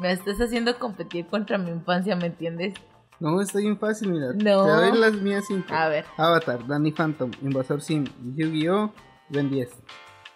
[0.00, 2.74] me estás haciendo competir contra mi infancia, ¿me entiendes?
[3.20, 4.28] No, está bien fácil, mira.
[4.32, 4.64] No.
[4.64, 5.66] Te doy las mías 5.
[5.72, 8.04] A ver, Avatar, Danny Phantom, Invasor Sim,
[8.34, 8.92] Yu-Gi-Oh!
[9.28, 9.70] Ben 10.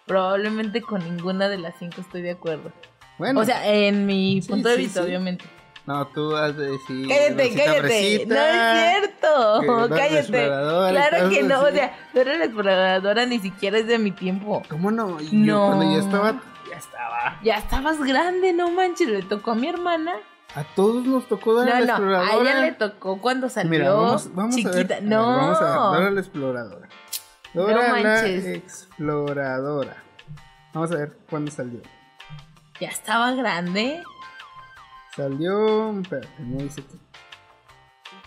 [0.07, 2.71] probablemente con ninguna de las cinco estoy de acuerdo.
[3.19, 5.07] Bueno, o sea, en mi Sí, punto de sí, vista, sí.
[5.07, 5.45] obviamente.
[5.85, 7.07] No, tú has de decir.
[7.07, 8.25] Cállate, cállate.
[8.27, 9.61] No es cierto.
[9.61, 10.45] que la cállate.
[10.47, 11.55] Claro que no.
[11.55, 11.65] así.
[11.65, 14.61] O sea, Dora la exploradora ni siquiera es de mi tiempo.
[14.69, 15.19] ¿Cómo no?
[15.19, 15.67] Yo No.
[15.67, 17.39] cuando ya estaba, ya estaba.
[17.43, 19.07] Ya estabas grande, no manches.
[19.09, 20.13] Le tocó a mi hermana.
[20.55, 21.85] A todos nos tocó No, la no.
[21.85, 22.31] Exploradora.
[22.31, 24.71] A ella le tocó cuando salió Mira, vamos, vamos chiquita.
[24.71, 24.93] a ver.
[24.93, 25.25] a ver, no.
[25.25, 25.73] vamos a ver.
[25.99, 26.87] Dora la Exploradora.
[27.53, 28.45] Dora la manches.
[28.45, 30.03] Exploradora.
[30.73, 31.81] Vamos a ver cuándo salió.
[32.79, 34.01] Ya estaba grande.
[35.23, 35.99] Salió.
[35.99, 36.97] Espérate, no dice aquí.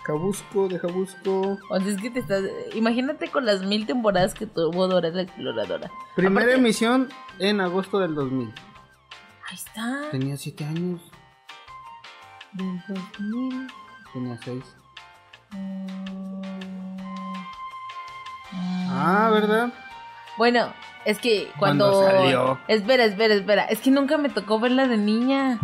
[0.04, 1.58] Cabusco, deja busco.
[1.70, 2.42] O sea, es que te estás.
[2.74, 5.90] Imagínate con las mil temporadas que tuvo Dora la exploradora.
[6.16, 8.52] Primera Aparte- emisión en agosto del 2000.
[9.48, 10.10] Ahí está.
[10.10, 11.00] Tenía 7 años.
[12.52, 13.68] Del 2000.
[14.12, 14.64] Tenía 6.
[15.52, 16.42] Mm,
[18.90, 19.72] Ah, ¿verdad?
[20.36, 20.72] Bueno,
[21.04, 22.10] es que Cuando cuando.
[22.22, 22.58] salió.
[22.68, 23.64] Espera, espera, espera.
[23.64, 25.58] Es que nunca me tocó verla de niña.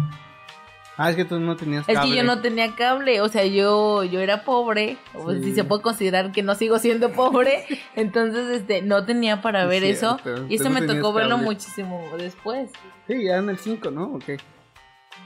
[0.98, 2.10] Ah, es que tú no tenías Es cable.
[2.10, 5.80] que yo no tenía cable, o sea, yo, yo era pobre, o si se puede
[5.80, 10.56] considerar que no sigo siendo pobre, entonces este no tenía para Es ver eso y
[10.56, 12.70] eso no me tocó verlo muchísimo después.
[13.06, 14.14] Sí, ya en el 5, ¿no?
[14.14, 14.24] Ok.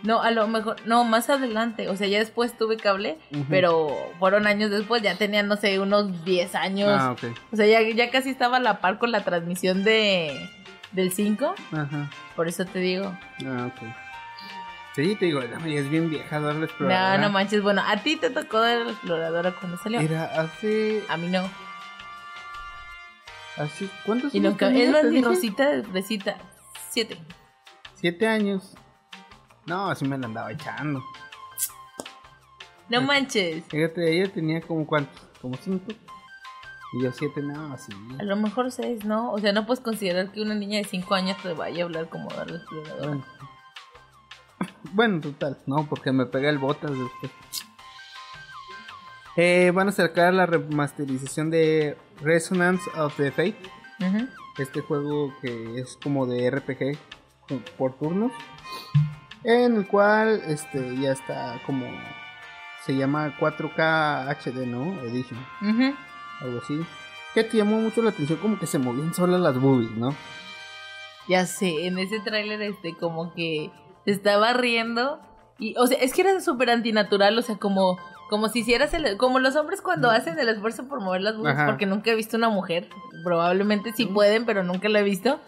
[0.03, 1.89] No, a lo mejor, no, más adelante.
[1.89, 6.25] O sea, ya después tuve cable, pero fueron años después, ya tenía, no sé, unos
[6.25, 6.91] 10 años.
[6.93, 7.25] Ah, ok.
[7.53, 10.51] O sea, ya, ya casi estaba a la par con la transmisión de
[10.91, 11.55] del 5.
[11.73, 12.11] Ajá.
[12.37, 13.17] Por eso te digo.
[13.47, 14.02] Ah, ok.
[14.95, 17.19] Sí, te digo, es bien vieja, Dora la No, exploradora.
[17.19, 17.63] no manches.
[17.63, 20.01] Bueno, a ti te tocó de la exploradora cuando salió.
[20.01, 21.03] Era hace.
[21.09, 21.49] A mí no.
[23.57, 24.69] hace ¿Cuántos Y años nunca.
[24.71, 25.25] Es más.
[25.25, 26.37] Rosita de fresita.
[26.91, 27.19] Siete.
[27.95, 28.75] Siete años.
[29.65, 31.03] No, así me la andaba echando.
[32.89, 33.65] No manches.
[33.69, 35.93] Fíjate, ella tenía como cuántos, como cinco.
[36.95, 37.91] Y yo siete, no, así.
[38.21, 39.33] A lo mejor seis, ¿no?
[39.33, 42.11] O sea, no puedes considerar que una niña de cinco años te vaya a hablar
[42.11, 43.07] como de la exploradora.
[43.09, 43.25] Bueno.
[44.93, 47.33] Bueno, total, no, porque me pega el botas después.
[49.37, 53.57] Eh, van a sacar la remasterización de Resonance of the Fate.
[54.59, 56.99] Este juego que es como de RPG
[57.79, 58.33] por turnos.
[59.45, 61.87] En el cual este ya está como.
[62.85, 65.01] Se llama 4K HD, ¿no?
[65.03, 65.39] Edition.
[66.41, 66.79] Algo así.
[67.33, 70.15] Que te llamó mucho la atención como que se movían solas las boobies, ¿no?
[71.29, 73.71] Ya sé, en ese tráiler este como que
[74.07, 75.21] estaba riendo
[75.59, 79.17] y o sea, es que era súper antinatural, o sea, como como si hicieras el
[79.17, 81.67] como los hombres cuando hacen el esfuerzo por mover las boobies Ajá.
[81.67, 82.89] porque nunca he visto una mujer,
[83.25, 85.39] probablemente sí pueden, pero nunca la he visto.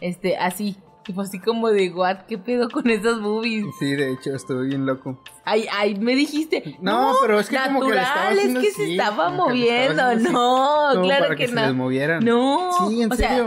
[0.00, 3.64] Este, así, tipo así como de what, qué pedo con esas boobies.
[3.78, 5.18] Sí, de hecho, estuve bien loco.
[5.44, 6.76] Ay, ay, me dijiste.
[6.80, 10.14] No, pero es que como que estaba natural, es que se así, estaba moviendo.
[10.16, 11.66] No, claro para que, que, se no.
[11.66, 12.24] les movieran.
[12.24, 12.88] No.
[12.88, 13.46] Sí, en o sea,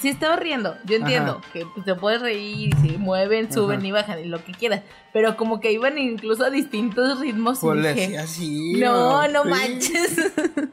[0.00, 0.74] sí estaba riendo.
[0.84, 1.52] Yo entiendo Ajá.
[1.52, 3.86] que te puedes reír, se mueven, suben Ajá.
[3.86, 4.82] y bajan y lo que quieras.
[5.12, 7.58] Pero como que iban incluso a distintos ritmos.
[7.58, 8.74] y Pues le dije, así.
[8.80, 9.48] no, no sí.
[9.48, 10.32] manches.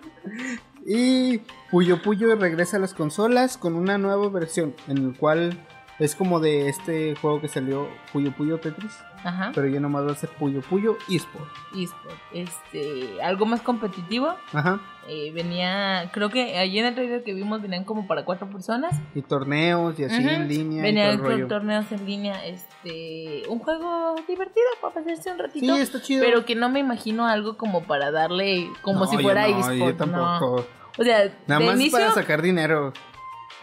[0.86, 1.40] Y
[1.72, 5.58] Puyo Puyo regresa a las consolas con una nueva versión en el cual
[6.00, 9.52] es como de este juego que salió Puyo Puyo Tetris, Ajá.
[9.54, 11.50] pero ya nomás va a ser Puyo Puyo eSport.
[11.76, 12.16] eSport.
[12.34, 14.36] Este, algo más competitivo.
[14.54, 14.80] Ajá.
[15.08, 19.00] Eh, venía, creo que allí en el trailer que vimos venían como para cuatro personas.
[19.14, 22.46] Y torneos y así en línea Venían torneos en línea.
[22.46, 25.76] Este, un juego divertido para pasarse un ratito.
[25.76, 26.24] Sí, está chido.
[26.24, 29.60] Pero que no me imagino algo como para darle como No, si yo fuera no,
[29.60, 29.78] eSport.
[29.78, 29.96] Yo no.
[29.96, 30.66] tampoco.
[30.98, 32.94] O sea, Nada de más inicio, para sacar dinero.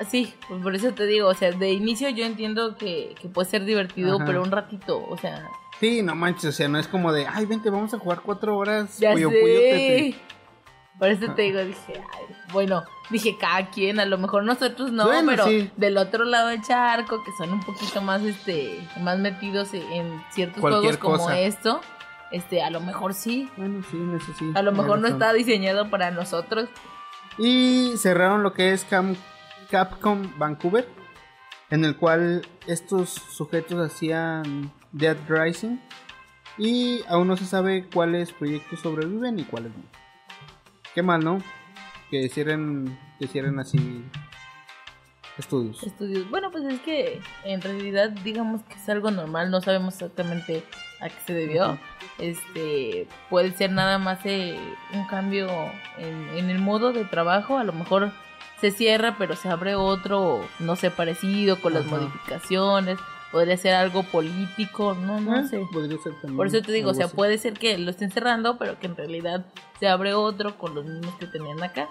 [0.09, 3.49] Sí, pues por eso te digo, o sea, de inicio yo entiendo que, que puede
[3.49, 4.25] ser divertido, Ajá.
[4.25, 5.49] pero un ratito, o sea,
[5.81, 8.57] Sí, no manches, o sea, no es como de, ay, vente, vamos a jugar cuatro
[8.59, 8.99] horas.
[8.99, 9.41] ya Puyo sé.
[9.41, 10.17] Puyo Tetris.
[10.99, 15.07] Por eso te digo, dije, ay, bueno, dije cada quien, a lo mejor nosotros no,
[15.07, 15.71] Bueno, pero sí.
[15.79, 20.61] del otro lado del charco, que son un poquito más, este, más metidos en ciertos
[20.61, 21.81] Cualquier juegos como esto,
[22.33, 24.53] este, a lo mejor sí, Bueno, sí, eso sí.
[24.55, 25.13] a lo mejor no razón.
[25.13, 26.69] está diseñado para nosotros.
[27.39, 29.17] Y cerraron lo que es Cam-
[29.71, 30.89] Capcom Vancouver,
[31.71, 35.79] en el cual estos sujetos hacían Dead Rising.
[36.59, 39.85] Y aún no se sabe cuáles proyectos sobreviven y cuáles no.
[40.95, 41.39] Qué mal, ¿no?
[42.11, 44.05] Que cierren, que cierren así
[45.39, 45.83] estudios.
[45.83, 46.29] estudios.
[46.29, 50.65] Bueno, pues es que en realidad digamos que es algo normal, no sabemos exactamente
[51.01, 51.79] a qué se debió.
[52.19, 54.59] Este puede ser nada más eh,
[54.93, 55.49] un cambio
[55.99, 58.13] en, en el modo de trabajo, a lo mejor
[58.61, 61.97] se cierra pero se abre otro, no sé, parecido con las Ajá.
[61.97, 62.99] modificaciones,
[63.33, 65.65] podría ser algo político, no, no Eh, sé.
[65.73, 67.15] Podría ser también Por eso te digo, o sea, así.
[67.17, 69.47] puede ser que lo estén cerrando, pero que en realidad
[69.79, 71.89] se abre otro con los mismos que tenían acá.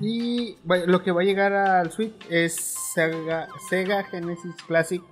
[0.00, 2.56] Y lo que va a llegar al Switch es
[2.94, 5.02] Sega, Sega Genesis Classic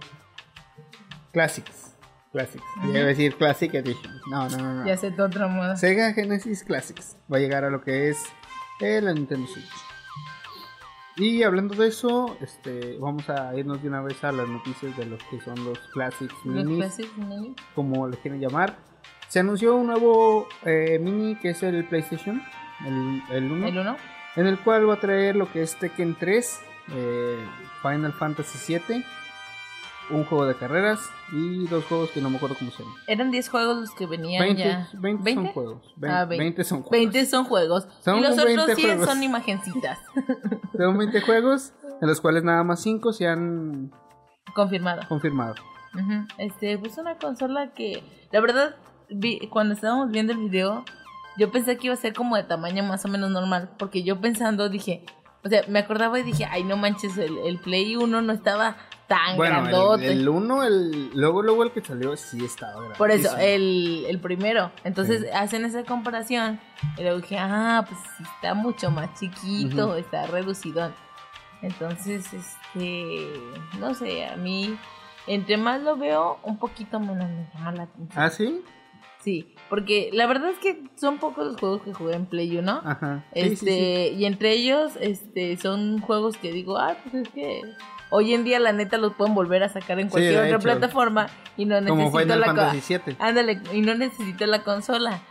[1.32, 1.94] Classics.
[2.32, 2.64] Classics.
[2.92, 4.12] Decir Classic Edition.
[4.30, 4.74] No, no, no.
[4.82, 4.86] no.
[4.86, 5.76] ya sé de otra moda.
[5.76, 8.18] Sega Genesis Classics va a llegar a lo que es
[8.82, 9.70] eh, la Nintendo Switch.
[11.16, 15.04] Y hablando de eso, este, vamos a irnos de una vez a las noticias de
[15.06, 17.54] los que son los Classics Los Classic Mini.
[17.74, 18.78] como le quieren llamar.
[19.28, 22.42] Se anunció un nuevo eh, mini que es el PlayStation,
[22.86, 23.96] el, el 1, El uno.
[24.36, 26.60] en el cual va a traer lo que es Tekken 3,
[26.94, 27.38] eh,
[27.82, 29.04] Final Fantasy 7,
[30.10, 31.00] un juego de carreras
[31.32, 32.96] y dos juegos que no me acuerdo cómo se llaman.
[33.06, 34.88] Eran 10 juegos los que venían 20, ya.
[34.94, 35.94] 20 son juegos.
[35.96, 36.64] Ve- Ah, 20, 20.
[36.64, 36.90] son juegos.
[37.12, 37.88] 20 son juegos.
[38.00, 39.06] Son y los otros 20 100 juegos.
[39.08, 39.98] son imagencitas.
[40.76, 43.90] Son 20 juegos, de los cuales nada más 5 se han
[44.54, 45.02] Confirmado.
[45.08, 45.54] confirmado.
[45.94, 46.26] Ujú.
[46.38, 48.76] Este, pues una consola que, la verdad,
[49.08, 50.84] vi, cuando estábamos viendo el video,
[51.38, 54.20] yo pensé que iba a ser como de tamaño más o menos normal, porque yo
[54.20, 55.04] pensando dije,
[55.44, 58.76] o sea, me acordaba y dije, ay, no manches, el, el Play 1 no estaba
[59.08, 60.12] tan Bueno, grandote.
[60.12, 62.96] el, el 1, el, luego, luego el que salió sí estaba grande.
[62.96, 64.70] Por eso, el, el primero.
[64.84, 65.26] Entonces Sí.
[65.34, 66.60] hacen esa comparación.
[66.96, 68.00] Y luego dije, ah, pues
[68.34, 70.92] está mucho más chiquito, está reducido.
[71.60, 73.28] Entonces, este,
[73.78, 74.76] no sé, a mí
[75.26, 78.22] entre más lo veo, un poquito menos me llama la atención.
[78.24, 78.62] ¿Ah, sí?
[79.20, 82.82] Sí, porque la verdad es que son pocos los juegos que jugué en Play 1.
[82.84, 83.24] Ajá.
[83.32, 84.20] Sí, Este, sí, sí.
[84.20, 87.62] y entre ellos, este, son juegos que digo, ah, pues es que
[88.10, 90.58] hoy en día la neta los pueden volver a sacar en cualquier otra hecho.
[90.58, 93.16] plataforma y no Como necesito Final la Fantasy VII.
[93.18, 95.22] Ándale, y no necesito la consola.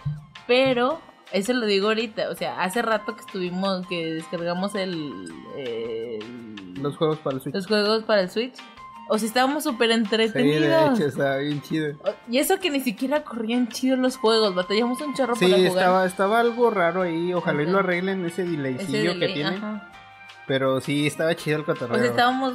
[0.48, 1.00] Pero,
[1.32, 6.98] eso lo digo ahorita, o sea, hace rato que estuvimos, que descargamos el, el- Los
[6.98, 7.54] juegos para el Switch.
[7.54, 8.56] los juegos para el Switch.
[9.10, 10.98] O sea, estábamos súper Sí, de entretenidos.
[11.00, 11.96] hecho, está bien chido.
[12.30, 15.68] y eso que ni siquiera corrían chidos los juegos, batallamos un chorro Sí, para jugar.
[15.78, 17.34] estaba, estaba algo raro ahí.
[17.34, 19.56] Ojalá y lo arreglen ese Ese delaycillo que delay, tiene.
[19.58, 19.92] ajá.
[20.48, 21.98] Pero sí, estaba chido el cotorreo.
[21.98, 22.54] O sea, estábamos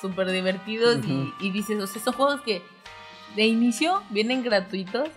[0.00, 2.62] súper divertidos y- y, dices, o sea, son juegos que
[3.36, 5.08] de inicio vienen gratuitos,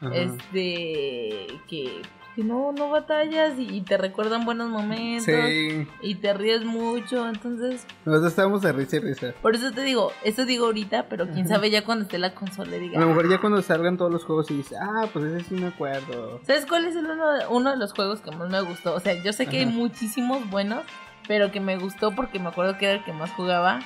[0.00, 0.14] Ajá.
[0.14, 2.02] este, que,
[2.38, 7.28] que no, no batallas y, y te recuerdan buenos momentos Sí, y te ríes mucho,
[7.28, 9.32] entonces, nosotros estábamos de risa y risa.
[9.42, 11.56] por eso te digo, eso digo ahorita, pero quién Ajá.
[11.56, 14.22] sabe ya cuando esté la consola diga, A lo mejor ya cuando salgan todos los
[14.24, 16.40] juegos y dices, ah, pues ese sí me acuerdo.
[16.46, 18.94] ¿Sabes cuál es el uno, de- uno de los juegos que más me gustó?
[18.94, 20.84] O sea, yo sé que hay muchísimos buenos,
[21.26, 23.80] pero que me gustó porque me acuerdo que era el que más jugaba.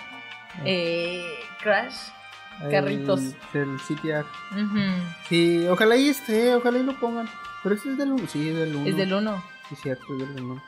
[0.66, 1.24] Eh,
[1.62, 1.94] Crash.
[2.70, 3.20] Carritos.
[3.54, 4.24] El, el CTR.
[4.52, 4.78] Ujú.
[5.28, 7.28] Sí, ojalá y esté, ojalá y lo pongan.
[7.62, 8.26] Pero ese es del 1.
[8.28, 8.88] Sí, es del 1.
[8.88, 9.44] Es del 1.
[9.68, 10.62] Sí, cierto, es del 1.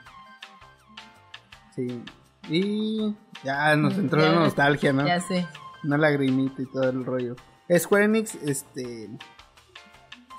[1.74, 2.02] Sí.
[2.48, 5.06] Y ya nos entró Ya, la nostalgia, ¿no?
[5.06, 5.46] Ya sé.
[5.82, 7.36] Una lagrimita y todo el rollo.
[7.76, 9.08] Square Enix, este.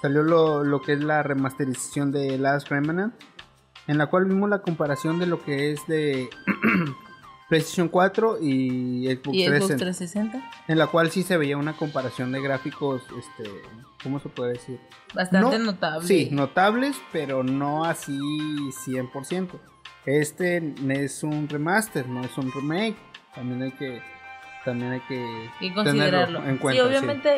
[0.01, 3.13] Salió lo, lo que es la remasterización de Last Remnant.
[3.87, 6.29] En la cual vimos la comparación de lo que es de
[7.49, 9.77] PlayStation 4 y Xbox, ¿Y Xbox 360.
[9.77, 10.51] 360?
[10.67, 13.49] En la cual sí se veía una comparación de gráficos, este.
[14.03, 14.79] ¿Cómo se puede decir?
[15.13, 16.07] Bastante No, notable.
[16.07, 18.17] Sí, notables, pero no así
[18.85, 19.49] 100%.
[20.05, 22.95] Este es un remaster, no es un remake.
[23.33, 24.01] También hay que
[24.63, 26.39] también hay que, que considerarlo.
[26.39, 26.81] tenerlo en cuenta.
[26.83, 27.29] sí, obviamente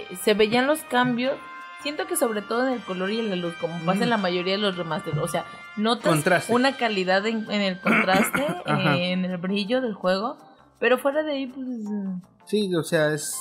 [0.00, 1.34] eh, se veían los cambios.
[1.82, 4.10] Siento que sobre todo en el color y en la luz, como pasa en Mm.
[4.10, 5.18] la mayoría de los remasters.
[5.18, 5.44] O sea,
[5.76, 6.52] notas Contraste.
[6.54, 10.36] una calidad en, en el contraste, eh, en el brillo del juego.
[10.78, 11.66] Pero fuera de ahí, pues...
[12.46, 13.36] Sí, o sea, es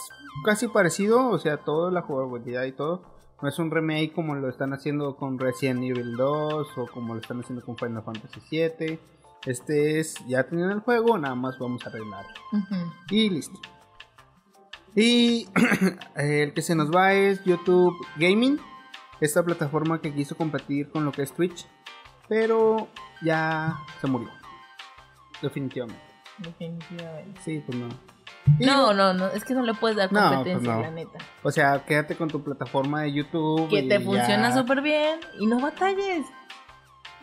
[0.46, 3.04] casi parecido, o sea, toda la jugabilidad y todo.
[3.42, 7.20] No es un remake como lo están haciendo con Resident Evil 2 o como lo
[7.22, 9.00] están haciendo con Final Fantasy 7.
[9.48, 12.30] Este es, ya tenían el juego, nada más vamos a arreglarlo.
[12.52, 12.76] ujú.
[13.10, 13.60] Y listo.
[14.96, 15.48] Y
[16.16, 18.60] el que se nos va es YouTube Gaming.
[19.20, 21.66] Esta plataforma que quiso competir con lo que es Twitch.
[22.28, 22.88] Pero
[23.22, 24.30] ya se murió.
[25.42, 26.02] Definitivamente.
[26.40, 27.40] Definitivamente.
[27.44, 27.90] Sí, pues no.
[28.60, 30.82] Y No, no, no, es que no le puedes dar No, pues competencia, no.
[30.82, 31.20] la neta.
[31.44, 33.70] O sea, quédate con tu plataforma de YouTube.
[33.70, 34.06] Que y te ya.
[34.06, 36.26] funciona súper bien y no batalles.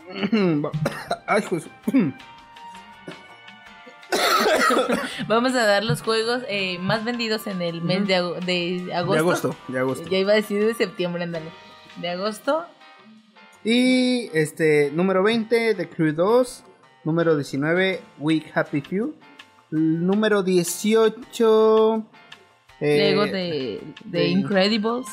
[1.27, 1.69] Ay, pues.
[5.29, 9.13] Vamos a dar los juegos eh, más vendidos en el mes de, ago- de agosto.
[9.15, 10.09] De agosto, de agosto.
[10.09, 11.51] Ya iba a decir de septiembre, ándale.
[11.97, 12.65] De agosto,
[13.65, 16.65] Y este, número 20, The Crew 2.
[17.05, 19.15] Número 19, Week Happy Few.
[19.71, 22.07] Número 18.
[22.81, 25.07] eh, Lego de, de de- Incredibles.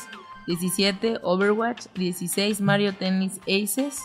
[0.46, 1.86] 17, Overwatch.
[1.94, 4.00] 16, Mario Tennis Aces.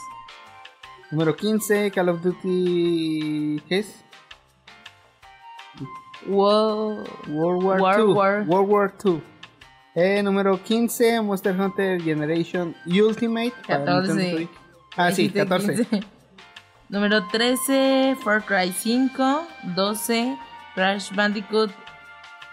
[1.12, 3.62] Número 15, Call of Duty.
[3.70, 4.01] ¿Qué es?
[6.28, 8.14] World War War- II.
[8.14, 8.44] War.
[8.48, 9.22] World War II.
[9.96, 13.54] Eh, número 15, Monster Hunter Generation Ultimate.
[13.68, 14.14] para 14.
[14.14, 14.50] Nintendo Switch.
[14.98, 15.76] Ah, sí, Dijiste 14.
[15.86, 16.08] 15.
[16.90, 19.48] Número 13, Far Cry 5.
[19.76, 20.38] 12,
[20.76, 21.72] Crash Bandicoot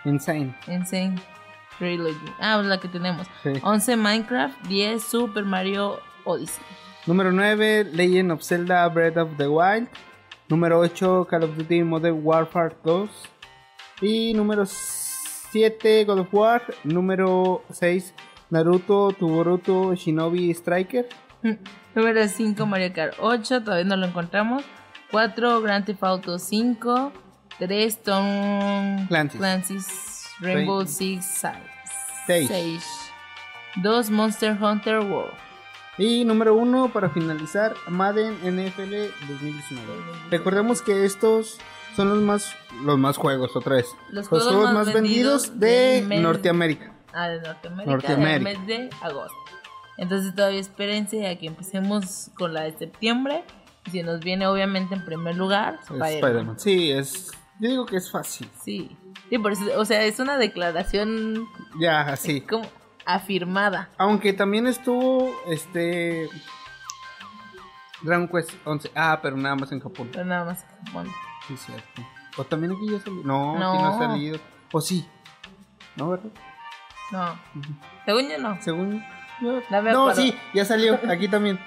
[0.05, 0.55] Insane.
[0.69, 1.21] Insane
[1.79, 2.33] Trilogy.
[2.41, 3.27] Ah, la que tenemos.
[3.43, 3.53] Sí.
[3.63, 4.57] 11, Minecraft.
[4.69, 6.63] 10, Super Mario Odyssey.
[7.07, 9.89] Número 9, Legend of Zelda Breath of the Wild.
[10.49, 13.09] Número 8, Call of Duty Modern Warfare 2.
[14.01, 16.63] Y número 7, God of War.
[16.85, 18.15] Número 6,
[18.51, 21.09] Naruto, Tuboruto, Shinobi Striker.
[21.95, 23.63] Número 5, Mario Kart 8.
[23.65, 24.65] Todavía no lo encontramos.
[25.11, 27.13] 4, Grand Theft Auto 5.
[27.59, 29.39] 3, Tom Clancy's.
[29.39, 30.87] Clancy's Rainbow.
[30.87, 31.43] Six
[32.27, 32.49] Seis.
[32.49, 32.85] 6.
[33.83, 35.35] 2, Monster Hunter World.
[35.97, 39.83] Y número 1, para finalizar, Madden NFL 2019.
[40.31, 41.59] Recordemos que estos
[41.99, 43.87] son los más, los más juegos, otra vez.
[44.11, 46.95] Los Los, juegos, más vendidos, de mes- Norteamérica.
[47.13, 48.33] Ah, de Norteamérica, Norteamérica.
[48.51, 49.37] del mes de agosto.
[49.97, 53.43] Entonces todavía espérense a que empecemos con la de septiembre.
[53.87, 56.59] Y si nos viene obviamente en primer lugar, Spider-Man.
[56.61, 57.33] Sí, es.
[57.61, 58.49] Yo digo que es fácil.
[58.63, 58.97] Sí.
[59.29, 61.49] Sí, por eso, o sea, es una declaración
[61.81, 62.41] Ya, así.
[62.43, 62.65] como
[63.07, 63.91] afirmada.
[63.99, 66.29] Aunque también estuvo este.
[68.03, 68.91] Dragon Quest 11.
[68.95, 70.11] Ah, pero nada más en Japón.
[70.13, 70.65] Pero nada más.
[70.93, 71.11] Bueno,
[71.49, 72.03] Sí, cierto.
[72.37, 73.23] O también aquí ya salió.
[73.25, 73.73] No, No.
[73.73, 74.39] aquí no ha salido.
[74.73, 75.09] O sí.
[75.97, 76.31] ¿no, verdad?
[77.11, 77.41] No.
[78.05, 78.63] Según yo no.
[78.63, 78.93] Según
[79.41, 79.61] yo.
[79.71, 80.21] No me No, acuerdo.
[80.23, 81.59] sí, ya salió, aquí también.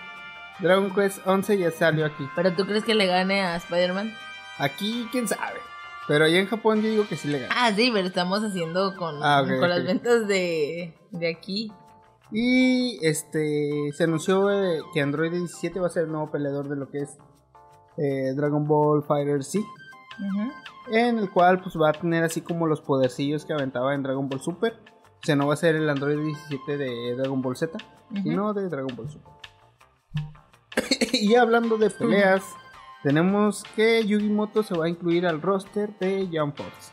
[0.59, 2.27] Dragon Quest 11 ya salió aquí.
[2.35, 4.13] ¿Pero tú crees que le gane a Spider-Man?
[4.59, 5.57] Aquí, quién sabe.
[6.07, 7.53] Pero allá en Japón yo digo que sí le gana.
[7.57, 11.71] Ah, sí, pero estamos haciendo con, Ah, con las ventas de, de aquí.
[12.31, 16.75] Y este se anunció eh, que Android 17 va a ser el nuevo peleador de
[16.75, 17.17] lo que es
[18.01, 19.59] eh, Dragon Ball Fighter Z.
[20.19, 20.51] Ujú.
[20.91, 24.27] En el cual pues va a tener así como los podercillos que aventaba en Dragon
[24.27, 24.73] Ball Super.
[24.73, 27.77] O sea, no va a ser el Android 17 de Dragon Ball Z,
[28.11, 28.21] Ujú.
[28.23, 29.31] sino de Dragon Ball Super.
[31.13, 32.43] y hablando de peleas,
[33.03, 36.91] tenemos que Yugimoto se va a incluir al roster de Jump Force.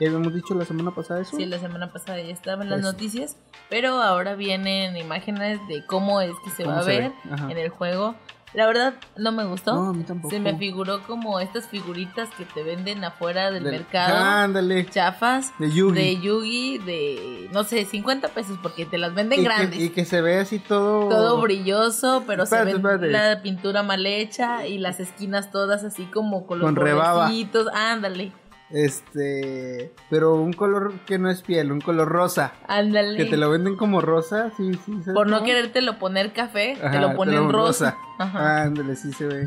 [0.00, 1.36] Ya habíamos dicho la semana pasada eso.
[1.36, 3.36] Sí, la semana pasada ya estaban las Pues- noticias,
[3.68, 7.32] pero ahora vienen imágenes de cómo es que se ¿Cómo va a se ver ve?
[7.32, 7.50] Ajá.
[7.50, 8.14] en el juego.
[8.54, 9.74] La verdad, no me gustó.
[9.74, 10.30] No, a mí tampoco.
[10.34, 14.16] se me figuró como estas figuritas que te venden afuera del, Del- mercado.
[14.16, 14.86] Ándale.
[14.86, 15.52] Chafas.
[15.58, 15.94] De Yugi.
[15.94, 19.78] De Yugi, de, no sé, 50 pesos porque te las venden y, que, grandes.
[19.80, 21.08] y que se ve así todo.
[21.08, 23.06] todo brilloso, pero Espérate, se espérate.
[23.06, 27.30] ve la pintura mal hecha y las esquinas todas así como con los Con rebaba.
[27.74, 28.32] Ándale,
[28.70, 29.92] Este.
[30.10, 32.52] Pero un color que no es piel, un color rosa.
[32.66, 33.16] ándale.
[33.16, 34.92] Que te lo venden como rosa, sí, sí.
[35.00, 37.96] ¿sabes Por no querértelo poner café, te lo ponen rosa.
[38.18, 38.62] Ajá.
[38.62, 39.46] Ándale, sí se ve.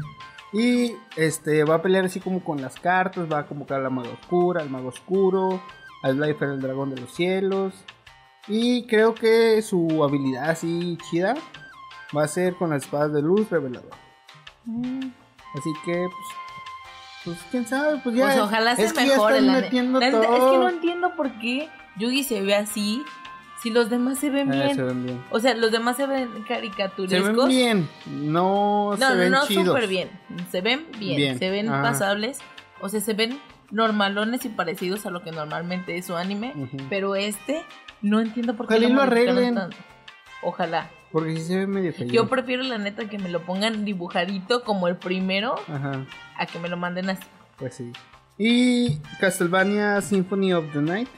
[0.54, 3.90] Y este va a pelear así como con las cartas, va a convocar a la
[3.90, 5.62] maga oscura, al mago oscuro,
[6.04, 7.74] al Slifer el dragón de los cielos.
[8.48, 11.36] Y creo que su habilidad así chida
[12.16, 13.92] va a ser con las espadas de luz revelador.
[14.66, 15.12] Mm.
[15.58, 16.28] Así que pues,
[17.26, 19.62] pues quién sabe, pues ya Pues ojalá se es que ya mejore están la ne-
[19.62, 20.58] metiendo la neta, Es que todo.
[20.64, 23.04] no entiendo por qué Yugi se ve así
[23.62, 24.76] si los demás se ven Ah, bien.
[24.76, 25.24] se ven bien.
[25.30, 27.48] O sea, los demás se ven Se caricaturescos.
[27.48, 30.10] ven bien, no, No, se no, ven no, súper bien.
[30.52, 31.84] Se ven bien, Bien, se ven ajá.
[31.92, 32.40] pasables.
[32.82, 36.54] O sea, se ven normalones y parecidos a lo que normalmente es su anime.
[36.90, 37.64] Pero este,
[38.02, 39.54] no entiendo por qué Ojalá lo arreglen.
[39.56, 39.78] tanto.
[40.42, 40.90] Ojalá.
[41.12, 42.08] Porque sí se ve medio feo.
[42.08, 46.06] Yo prefiero la neta que me lo pongan dibujadito como el primero Ajá.
[46.38, 47.24] a que me lo manden así.
[47.58, 47.92] Pues sí.
[48.38, 51.10] Y Castlevania Symphony of the Night.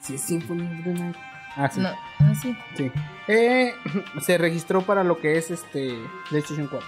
[0.00, 1.16] Sí, es Symphony of the Night.
[1.56, 1.80] Ah, sí.
[1.80, 1.90] No,
[2.30, 2.56] así.
[2.76, 2.90] sí.
[3.26, 3.74] Eh,
[4.20, 5.94] se registró para lo que es este
[6.30, 6.86] PlayStation 4.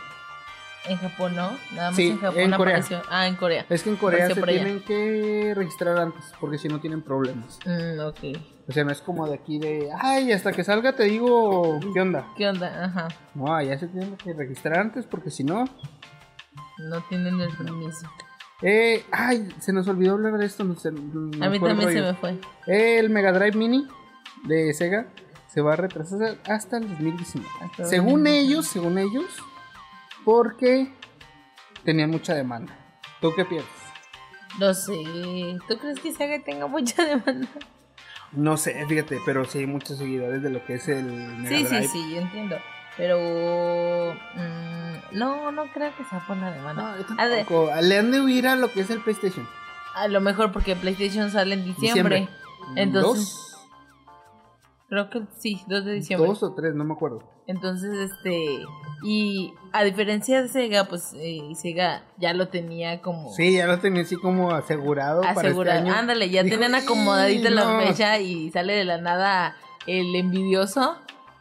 [0.88, 2.76] En Japón no, nada más Sí, en Japón en Corea.
[2.76, 3.02] apareció.
[3.10, 3.66] Ah, en Corea.
[3.68, 7.58] Es que en Corea Apareció se tienen que registrar antes, porque si no tienen problemas.
[7.66, 8.38] Mm, ok.
[8.68, 12.00] O sea, no es como de aquí de, ay, hasta que salga te digo, ¿qué
[12.00, 12.26] onda?
[12.36, 12.84] ¿Qué onda?
[12.84, 13.08] Ajá.
[13.34, 15.64] No, ya se tienen que registrar antes, porque si no...
[16.78, 18.08] No tienen el permiso.
[18.62, 20.64] Eh, ay, se nos olvidó hablar de esto.
[20.64, 22.38] No sé, no A mí también se me fue.
[22.66, 23.86] El Mega Drive Mini
[24.44, 25.06] de Sega
[25.48, 27.46] se va a retrasar hasta el 2019.
[27.62, 28.38] Hasta Según 2019.
[28.38, 29.24] ellos, según ellos,
[30.30, 30.86] porque
[31.84, 32.72] tenían mucha demanda.
[33.20, 33.68] ¿Tú qué piensas?
[34.60, 34.94] No sé.
[35.68, 37.48] ¿Tú crees que Saga tenga mucha demanda?
[38.30, 41.64] No sé, fíjate, pero sí hay muchos seguidores de lo que es el Mega Sí,
[41.64, 41.88] sí, Drive.
[41.88, 42.56] sí, yo entiendo.
[42.96, 44.14] Pero.
[44.36, 46.80] mm, no, no creo que sea por la demanda.
[46.92, 47.70] No, yo A ver, tampoco.
[47.82, 49.48] Le han de huir a lo que es el PlayStation.
[49.96, 52.28] a lo mejor porque PlayStation sale en diciembre.
[52.76, 53.49] Entonces, ¿Dos?
[54.90, 56.28] Creo que sí, 2 de diciembre.
[56.28, 57.22] Dos o tres, no me acuerdo.
[57.46, 58.58] Entonces, este.
[59.02, 63.32] Y a diferencia de Sega, pues eh, Sega ya lo tenía como.
[63.32, 65.56] Sí, ya lo tenía así como asegurado, asegurado.
[65.56, 65.94] para este año.
[65.94, 67.80] Ándale, ya tenían acomodadita "Y, la no".
[67.80, 70.96] fecha y sale de la nada el envidioso.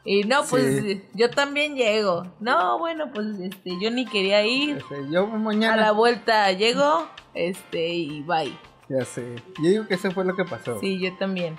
[0.06, 1.04] Y no, pues Sí.
[1.14, 2.26] yo también llego.
[2.40, 4.78] No, bueno, pues este, yo ni quería ir.
[4.78, 5.76] Este, Yo A mañana.
[5.76, 8.58] la vuelta llego, este, y bye.
[8.88, 9.36] Ya sé.
[9.62, 10.80] Yo digo que eso fue lo que pasó.
[10.80, 11.58] Sí, yo también.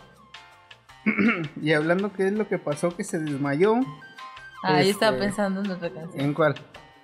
[1.62, 3.74] Y hablando qué es lo que pasó, que se desmayó.
[4.62, 6.20] Ah, yo estaba Este, pensando en otra canción.
[6.24, 6.54] ¿En cuál?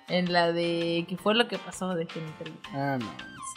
[0.07, 2.53] En la de ¿Qué fue lo que pasó de Genital?
[2.73, 3.07] Ah, no.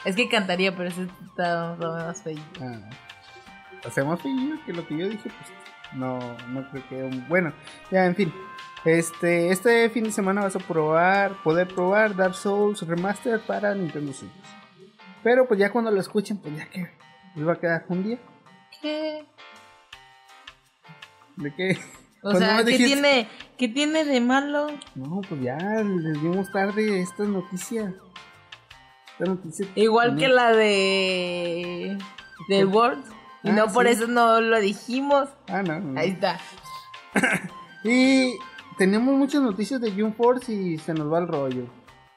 [0.05, 2.39] Es que cantaría, pero eso está más feo.
[2.61, 2.81] Ah,
[4.05, 5.53] más feo que lo que yo dije, pues
[5.93, 7.23] no, no creo que.
[7.29, 7.53] Bueno,
[7.91, 8.33] ya, en fin.
[8.85, 14.13] Este, este fin de semana vas a probar, poder probar Dark Souls Remastered para Nintendo
[14.13, 14.31] Switch.
[15.23, 16.91] Pero pues ya cuando lo escuchen, pues ya que
[17.35, 18.19] les va a quedar un día.
[18.81, 19.27] ¿Qué?
[21.41, 21.79] ¿De qué?
[22.23, 24.67] O Pues sea, ¿qué dijiste- tiene, ¿qué tiene de malo?
[24.95, 27.95] No, pues ya les dimos tarde esta noticia.
[29.13, 29.67] Esta noticia.
[29.75, 31.99] Igual que la de
[32.49, 33.03] del World.
[33.43, 35.31] Y Ah, no por eso no lo dijimos.
[35.49, 35.99] Ah, no, no.
[35.99, 36.39] Ahí está.
[37.85, 38.35] Y
[38.77, 41.65] tenemos muchas noticias de June Force y se nos va el rollo.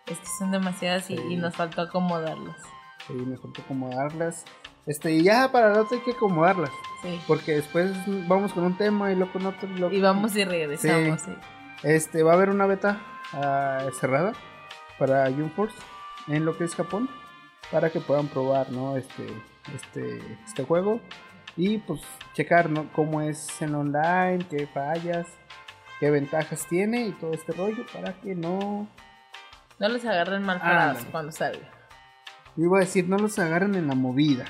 [0.05, 1.23] Es que son demasiadas y, Sí.
[1.29, 2.57] y nos faltó acomodarlas.
[3.07, 4.43] Sí, mejor que acomodarlas.
[4.85, 6.71] Este, y ya para otro hay que acomodarlas.
[7.01, 7.19] Sí.
[7.27, 7.91] Porque después
[8.27, 9.69] vamos con un tema y luego con otro.
[9.69, 11.21] y luego- Y vamos y regresamos.
[11.21, 11.31] sí.
[11.83, 13.01] Este, va a haber una beta
[13.33, 14.33] ah, cerrada
[14.97, 15.75] para Force
[16.27, 17.09] en lo que es Japón.
[17.71, 18.97] Para que puedan probar, ¿no?
[18.97, 19.25] Este,
[19.75, 20.99] este, este juego.
[21.55, 22.01] y pues
[22.33, 22.91] checar, ¿no?
[22.93, 25.27] Cómo es en online, qué fallas,
[25.99, 28.87] qué ventajas tiene y todo este rollo para que no...
[29.79, 31.69] No los agarren mal parados cuando salga.
[32.57, 34.45] Iba a decir, no los agarren en la movida.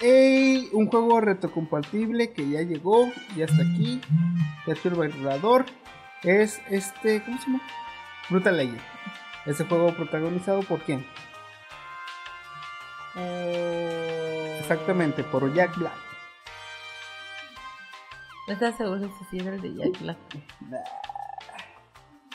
[0.00, 4.00] Ey, un juego retrocompatible que ya llegó, ya está aquí.
[4.66, 5.66] Ya está el bailador.
[6.22, 7.62] Es este, ¿cómo se llama?
[8.30, 8.80] Brutal Legend.
[9.46, 11.06] Ese juego protagonizado por quién?
[13.16, 15.92] Eh, Exactamente, por Jack Black.
[18.46, 20.18] ¿No estás seguro si sí era el de Jack Black?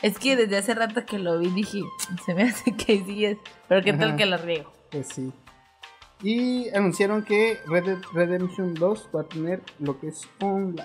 [0.02, 1.80] Es que desde hace rato que lo vi dije,
[2.24, 3.38] se me hace que sí es.
[3.68, 4.72] Pero qué tal que la riego.
[4.90, 5.32] Pues sí.
[6.22, 10.84] Y anunciaron que Red Dead Redemption 2 va a tener lo que es online.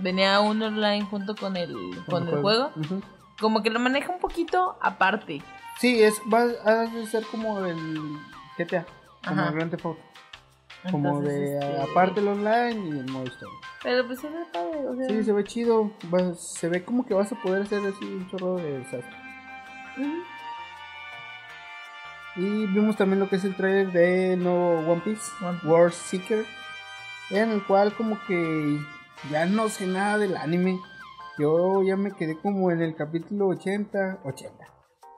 [0.00, 1.74] Venía un online junto con el,
[2.08, 2.70] con el juego.
[3.40, 5.42] Como que lo maneja un poquito aparte.
[5.78, 7.76] Sí, es, va a ser como el
[8.58, 8.84] GTA,
[9.26, 9.48] como Ajá.
[9.50, 10.00] el Grand Theft Auto.
[10.90, 13.54] Como Entonces, de este, aparte el online y el modo historia.
[13.84, 15.06] Pero pues se ve padre, o sea.
[15.08, 15.92] Sí, se ve chido.
[16.12, 19.16] va- se ve como que vas a poder hacer así un chorro de desastre.
[19.98, 20.12] Ujú.
[22.36, 25.58] Y vimos también lo que es el trailer de nuevo One Piece, One.
[25.64, 26.44] War Seeker,
[27.30, 28.78] en el cual como que
[29.30, 30.78] ya no sé nada del anime.
[31.38, 34.64] Yo ya me quedé como en el capítulo 80, 80.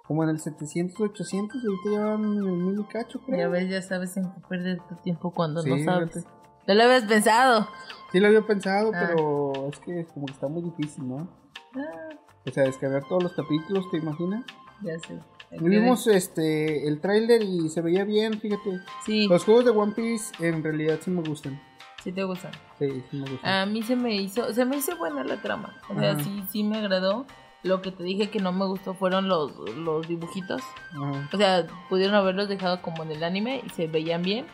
[0.06, 3.38] Como en el 700, 800, y ahorita ya van en el mil cacho, creo.
[3.38, 6.10] Ya ves, ya sabes en qué perder tu tiempo cuando Sí, no sabes.
[6.12, 6.28] fíjate.
[6.66, 7.68] No lo habías pensado.
[8.12, 9.06] Sí lo había pensado, Ah.
[9.08, 11.28] pero es que como que está muy difícil, ¿no?
[11.74, 12.14] Ah,
[12.46, 14.44] O sea, descargar todos los capítulos, ¿te imaginas?
[14.82, 15.18] ya sé.
[15.50, 18.80] Vimos este el tráiler y se veía bien, fíjate.
[19.06, 21.60] Sí, Los juegos de One Piece en realidad sí me gustan.
[22.02, 22.50] sí te gustan.
[22.78, 23.50] Sí, sí me gustan.
[23.52, 25.76] A mí se me hizo, se me hizo buena la trama.
[25.88, 26.24] O sea, Ajá.
[26.24, 27.26] sí, sí me agradó.
[27.62, 30.60] Lo que te dije que no me gustó fueron los, los dibujitos.
[30.92, 31.28] Ajá.
[31.32, 34.46] O sea, pudieron haberlos dejado como en el anime y se veían bien.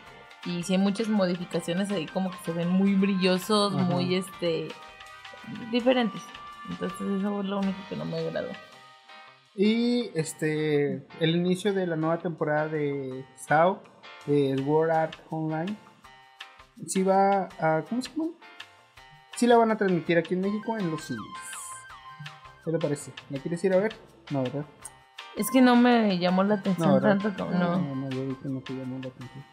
[0.45, 3.82] Y sí hay muchas modificaciones ahí como que se ven muy brillosos, Ajá.
[3.84, 4.68] muy este
[5.72, 6.22] diferentes.
[6.70, 8.49] Entonces eso fue lo único que no me agradó.
[9.62, 13.82] Y este el inicio de la nueva temporada de SAO,
[14.24, 15.76] de World Art Online,
[16.86, 17.84] sí va a.
[17.86, 18.30] ¿Cómo se llama?
[19.36, 21.20] Sí la van a transmitir aquí en México en los cines.
[22.64, 23.12] ¿Qué te parece?
[23.28, 23.94] ¿La quieres ir a ver?
[24.30, 24.64] No, ¿verdad?
[25.36, 27.94] Es que no me llamó la atención tanto como no, no.
[27.96, 29.44] no, yo vi que no te llamó la atención.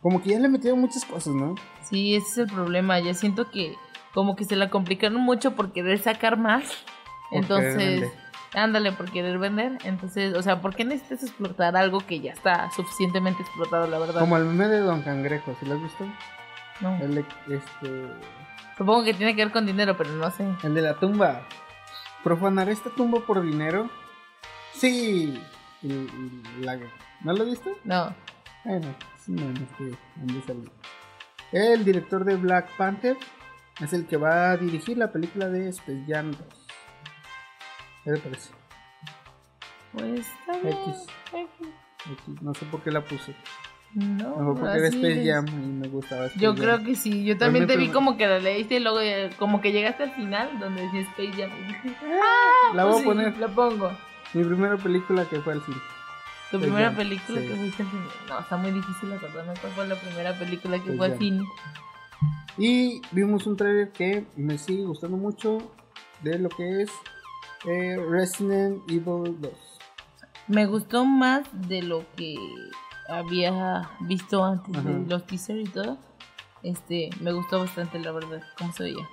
[0.00, 1.56] Como que ya le metieron muchas cosas, ¿no?
[1.82, 3.00] Sí, ese es el problema.
[3.00, 3.74] Ya siento que
[4.14, 6.62] como que se la complicaron mucho por querer sacar más.
[7.32, 8.08] Entonces.
[8.54, 9.78] Ándale, por querer vender.
[9.84, 14.20] Entonces, o sea, ¿por qué necesitas explotar algo que ya está suficientemente explotado, la verdad?
[14.20, 16.04] Como el meme de Don Cangrejo, ¿sí lo has visto?
[16.80, 16.96] No.
[16.96, 18.06] El, de- este,
[18.76, 20.46] Supongo que tiene que ver con dinero, pero no sé.
[20.62, 21.42] el de la tumba.
[22.22, 23.88] ¿Profanar esta tumba por dinero?
[24.74, 25.42] Sí.
[25.82, 26.78] Y- y la-
[27.22, 27.72] ¿No lo viste?
[27.84, 28.14] No.
[28.64, 30.70] Bueno, sí, no, no es que ande saliendo.
[31.52, 33.16] El director de Black Panther
[33.80, 36.40] es el que va a dirigir la película de Space Jam 2.
[38.08, 38.50] ¿Qué te parece?
[39.92, 40.78] Pues está bien.
[40.78, 41.06] X.
[42.06, 42.42] X.
[42.42, 43.34] No sé por qué la puse.
[43.92, 45.28] No, Mejor porque era así Space es.
[45.28, 46.62] Jam y me gustaba Space Yo Jam.
[46.62, 47.24] creo que sí.
[47.24, 50.12] Yo también te vi como que la leíste y luego eh, como que llegaste al
[50.12, 51.50] final donde decía Space Jam.
[51.60, 53.38] Y dije, ah, La pues voy a sí, poner.
[53.38, 53.90] La pongo.
[54.32, 55.76] Mi primera película que fue al cine.
[56.50, 57.46] Tu Space primera Jam, película sí.
[57.46, 58.02] que fuiste al cine.
[58.28, 61.44] No, está muy difícil acordarme cuál fue la primera película que Space fue al cine.
[62.56, 65.58] Y vimos un trailer que me sigue gustando mucho
[66.22, 66.90] de lo que es
[67.66, 69.52] eh, Resident Evil 2.
[70.48, 72.36] Me gustó más de lo que
[73.08, 74.88] había visto antes Ajá.
[74.88, 75.98] de los teasers y todo.
[76.62, 79.08] Este, me gustó bastante, la verdad, cómo se veía.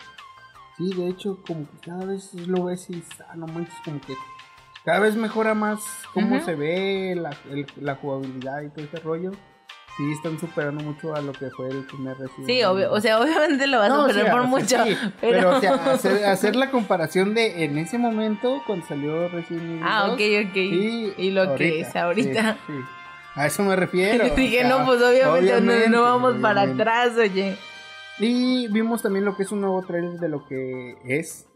[0.78, 4.14] Sí, de hecho, como que cada vez lo ves y ah, no manches, como que
[4.84, 5.80] cada vez mejora más
[6.14, 9.32] cómo se ve la, el- la jugabilidad y todo ese rollo.
[9.98, 13.18] Sí, están superando mucho a lo que fue el primer Resident Sí, obvio, o sea,
[13.20, 14.84] obviamente lo vas No, a o superar sea, por o sea, mucho.
[14.84, 15.38] sí, pero...
[15.38, 19.82] pero, o sea, hacer, hacer la comparación de en ese momento cuando salió Resident Evil
[19.84, 20.56] Ah, 2 ok, ok.
[20.58, 22.58] y, Y lo que es ahorita.
[22.68, 22.80] sí, sí.
[23.36, 24.26] A eso me refiero.
[24.34, 27.58] o Dije, sea, no, pues obviamente, no- obviamente, no, vamos para atrás, oye.
[28.20, 31.48] Y vimos también lo que es un nuevo trailer de lo que es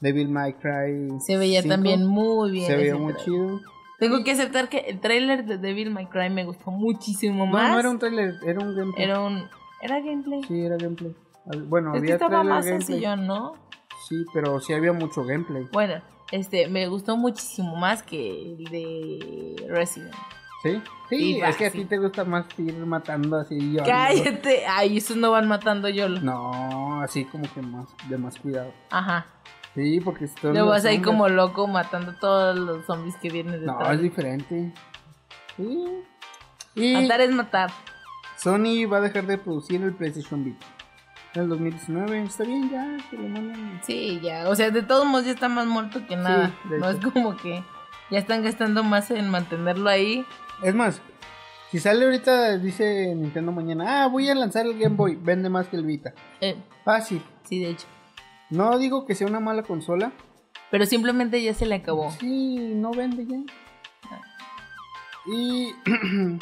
[0.00, 1.08] Devil May Cry.
[1.24, 1.74] Se veía 5.
[1.74, 2.66] también muy bien.
[2.66, 3.24] Se veía muy trailer.
[3.24, 3.60] chido.
[3.98, 7.70] Tengo que aceptar que el tráiler de Devil May Cry me gustó muchísimo más.
[7.72, 9.04] no era un trailer, era un gameplay.
[9.04, 9.48] Era un...
[9.80, 10.42] Era gameplay.
[10.44, 11.14] Sí, era gameplay.
[11.68, 12.86] Bueno, es que había estaba trailer más gameplay.
[12.86, 13.54] sencillo, ¿no?
[14.08, 15.66] Sí, pero sí había mucho gameplay.
[15.72, 20.12] Bueno, este, me gustó muchísimo más que el de Resident.
[20.62, 20.80] ¿Sí?
[21.10, 21.78] Sí, Sí, es que a sí.
[21.80, 23.74] ti te gusta más ir matando así.
[23.74, 24.64] yo- Cállate.
[24.66, 26.08] Ay, esos no van matando yo.
[26.08, 28.72] No, así como que más, de más cuidado.
[28.90, 29.26] Ajá.
[29.74, 33.72] Sí, porque si Luego vas ahí como loco matando todos los zombies que vienen No,
[33.78, 33.94] detrás.
[33.96, 34.72] es diferente.
[35.56, 35.84] Sí.
[36.76, 37.70] Y Matar es matar.
[38.36, 40.66] Sony va a dejar de producir el PlayStation Vita.
[41.34, 43.80] En el 2019, está bien ya, que lo manden.
[43.84, 44.48] Sí, ya.
[44.48, 46.52] O sea, de todos modos ya está más muerto que nada.
[46.70, 47.64] de no es como que
[48.10, 50.24] ya están gastando más en mantenerlo ahí.
[50.62, 51.00] Es más,
[51.72, 55.66] si sale ahorita, dice Nintendo mañana, ah, voy a lanzar el Game Boy, vende más
[55.66, 56.12] que el Vita.
[56.40, 57.20] Eh, Fácil.
[57.44, 57.86] sí, de hecho.
[58.50, 60.12] No digo que sea una mala consola.
[60.70, 62.10] Pero simplemente ya se le acabó.
[62.12, 63.38] Sí, no vende ya.
[65.26, 65.74] Y,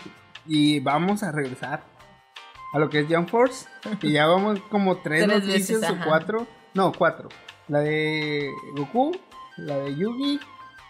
[0.46, 1.84] y vamos a regresar
[2.72, 3.68] a lo que es Jump Force.
[4.00, 6.46] Que ya vamos como tres, Tres noticias veces, o cuatro.
[6.74, 7.28] No, cuatro.
[7.68, 9.12] La de Goku,
[9.56, 10.40] la de Yugi,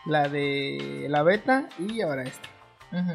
[0.07, 2.49] la de la beta y ahora esta.
[2.93, 3.15] Ujú.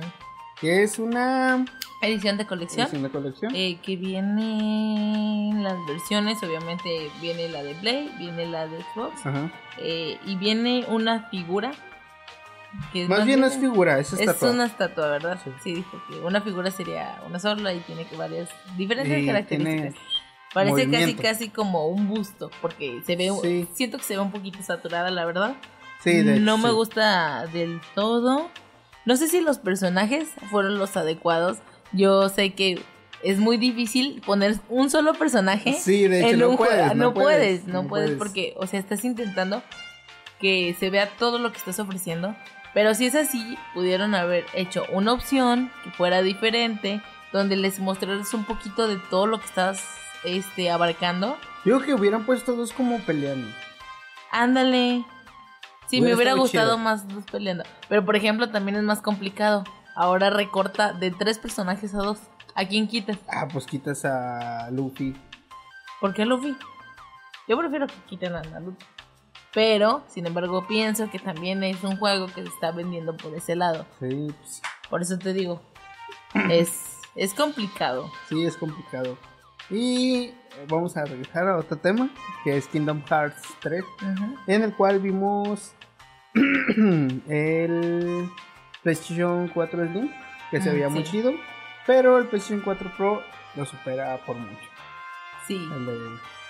[0.59, 1.65] Que es una
[2.01, 2.81] Edición de colección.
[2.87, 3.55] edición de colección.
[3.55, 9.21] eh, que viene en las versiones, obviamente viene la de Play, viene la de Xbox
[9.79, 11.71] eh, y viene una figura.
[12.91, 14.51] Que es Más bien no es figura, es Es estatua.
[14.51, 15.39] una estatua, ¿verdad?
[15.43, 15.51] Sí.
[15.63, 15.73] Sí.
[15.75, 19.93] dijo que una figura sería una sola y tiene que varias diferentes Y características.
[20.53, 21.21] Parece casi movimiento.
[21.23, 23.67] casi como un busto, porque se ve, Sí.
[23.73, 25.55] siento que se ve un poquito saturada, la verdad.
[26.03, 28.49] Sí, de hecho, no me gusta del todo.
[29.07, 31.59] No sé si los personajes fueron los adecuados.
[31.93, 32.81] Yo sé que
[33.23, 36.73] es muy difícil poner un solo personaje Sí, de hecho, en no un juego.
[36.73, 38.17] puedes, no No puedes, puedes, no no puedes puedes.
[38.19, 39.63] porque, o sea, estás intentando
[40.41, 42.35] que se vea todo lo que estás ofreciendo.
[42.73, 47.01] Pero si es así, pudieron haber hecho una opción que fuera diferente,
[47.31, 49.81] donde les mostraras un poquito de todo lo que estás
[50.25, 51.37] este, abarcando.
[51.63, 53.47] Digo que hubieran puesto dos como peleando.
[54.31, 55.05] Ándale.
[55.89, 56.77] Sí, me Hubiera gustado chido.
[56.77, 57.63] más dos peleando.
[57.87, 59.63] Pero por ejemplo, también es más complicado.
[59.95, 62.19] Ahora recorta de tres personajes a dos.
[62.55, 63.17] ¿A quién quitas?
[63.29, 65.15] Ah, pues quitas a Luffy.
[66.01, 66.55] ¿Por qué a Luffy?
[67.47, 68.85] Yo prefiero que quiten a Naruto.
[69.53, 73.55] Pero, sin embargo, pienso que también es un juego que se está vendiendo por ese
[73.55, 73.85] lado.
[73.99, 75.61] Sí, pues, Por eso te digo,
[76.51, 78.11] es, es complicado.
[78.29, 79.17] sí, es complicado.
[79.69, 80.31] Y
[80.69, 82.09] vamos a regresar a otro tema,
[82.43, 84.35] que es Kingdom Hearts 3, Ujú.
[84.47, 85.73] en el cual vimos
[87.27, 88.29] el
[88.83, 90.11] PlayStation 4 Slim,
[90.51, 90.93] que se Mm, veía sí.
[90.93, 91.31] muy chido,
[91.85, 93.21] pero el PlayStation 4 Pro
[93.55, 94.69] lo supera por mucho.
[95.47, 95.59] Sí.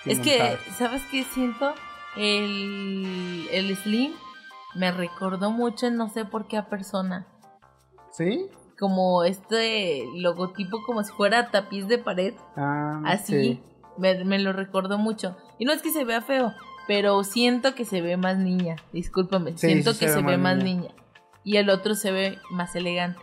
[0.04, 0.76] Es que, Hearts.
[0.76, 1.74] ¿sabes qué siento?
[2.16, 4.12] El, el Slim
[4.74, 7.26] me recordó mucho, no sé por qué a persona.
[8.12, 8.46] ¿Sí?
[8.78, 12.34] Como este logotipo, como si fuera tapiz de pared.
[12.56, 13.32] Ah, Así.
[13.32, 13.62] sí.
[13.96, 15.36] Me, me lo recordó mucho.
[15.58, 16.52] Y no es que se vea feo,
[16.86, 18.76] pero siento que se ve más niña.
[18.92, 19.52] Discúlpame.
[19.58, 20.90] Sí, siento sí que se se, ve más más niña.
[21.42, 23.18] Y el otro se ve más elegante.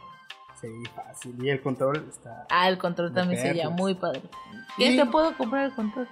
[0.60, 1.36] Sí, fácil.
[1.44, 2.46] Y el control está...
[2.50, 4.22] Ah, el control también se veía muy padre.
[4.78, 6.08] ¿Qué Y- te puedo comprar el control?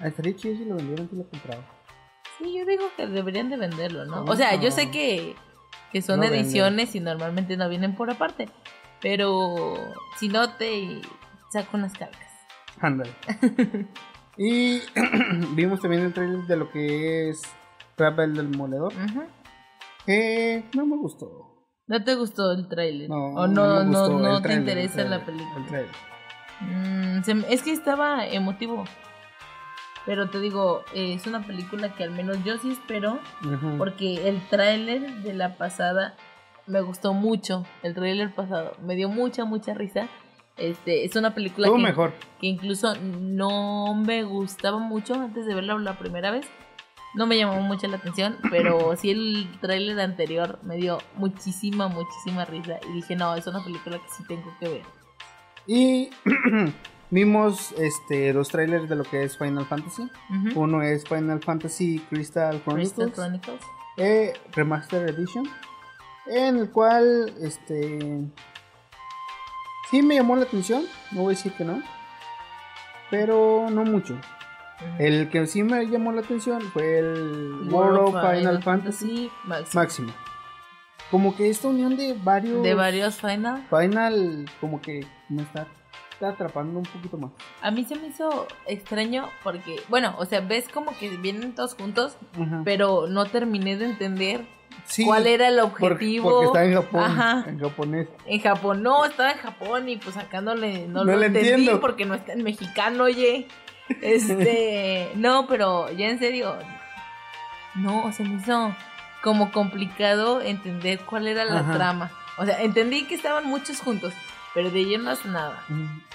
[0.00, 1.62] Ah, estaría chido si lo vendieran, si lo compraba.
[2.38, 4.24] Sí, yo digo que deberían de venderlo, ¿no?
[4.24, 5.36] O sea, yo sé que,
[5.92, 6.40] que son No venden.
[6.40, 8.48] ediciones y normalmente no vienen por aparte.
[9.00, 9.74] Pero
[10.18, 11.00] si no te
[11.50, 12.30] saco unas cargas.
[12.80, 13.12] Ándale.
[14.38, 14.80] y
[15.54, 17.42] vimos también el trailer de lo que es
[17.96, 18.92] Rappel del Moledor.
[18.92, 19.24] Ujú.
[20.06, 21.52] Que no me gustó.
[21.86, 23.08] ¿No te gustó el tráiler?
[23.08, 25.56] No, ¿O no, no, no el te interesa el la película?
[25.58, 25.90] El trailer.
[26.60, 28.84] Mm, se es que estaba emotivo.
[30.04, 33.18] Pero te digo, eh, es una película que al menos yo sí espero.
[33.44, 33.78] Ujú.
[33.78, 36.16] Porque el tráiler de la pasada
[36.66, 37.64] me gustó mucho.
[37.82, 40.08] El tráiler pasado me dio mucha, mucha risa.
[40.56, 42.12] Este, es una película que, mejor.
[42.40, 46.46] que incluso no me gustaba mucho antes de verla la primera vez.
[47.14, 52.44] No me llamó mucho la atención, pero sí el tráiler anterior me dio muchísima, muchísima
[52.44, 52.78] risa.
[52.88, 54.82] Y dije, no, es una película que sí tengo que ver.
[55.66, 56.10] Y
[57.12, 60.10] vimos este dos trailers de lo que es Final Fantasy.
[60.56, 62.94] Uno es Final Fantasy Crystal Chronicles.
[62.94, 63.60] Crystal Chronicles.
[63.98, 65.48] eh, Remastered Edition.
[66.26, 68.22] En el cual, este.
[69.90, 70.84] Sí me llamó la atención.
[71.12, 71.82] No voy a decir que no.
[73.10, 74.18] Pero no mucho.
[74.98, 79.30] El que sí me llamó la atención fue el World of Final, Fantasy.
[79.74, 80.12] Máximo.
[81.10, 82.62] Como que esta unión de varios.
[82.62, 83.66] De varios Final.
[83.68, 85.66] Final, como que me está,
[86.22, 87.30] está atrapando un poquito más.
[87.60, 91.74] A mí se me hizo extraño porque, bueno, o sea, ves como que vienen todos
[91.74, 92.16] juntos,
[92.64, 94.44] pero no terminé de entender
[94.84, 96.30] Sí, cuál era el objetivo.
[96.30, 97.02] Porque está en Japón.
[97.04, 97.44] Ajá.
[97.46, 98.08] En japonés.
[98.26, 101.50] En Japón, no, estaba en Japón y pues acá no le, no No lo entendí
[101.50, 101.80] entiendo.
[101.80, 103.46] porque no está en mexicano, oye.
[104.00, 106.56] Este, no, pero ya en serio,
[107.74, 108.74] no, se me hizo
[109.22, 111.74] como complicado entender cuál era la Ajá.
[111.74, 112.10] trama.
[112.38, 114.12] O sea, entendí que estaban muchos juntos,
[114.54, 115.64] pero de ello no hace nada.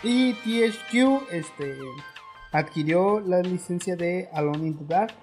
[0.04, 1.78] Y THQ este,
[2.52, 5.14] adquirió la licencia de Alone in the Dark.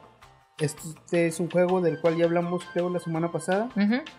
[0.59, 3.71] Este es un juego del cual ya hablamos creo la semana pasada,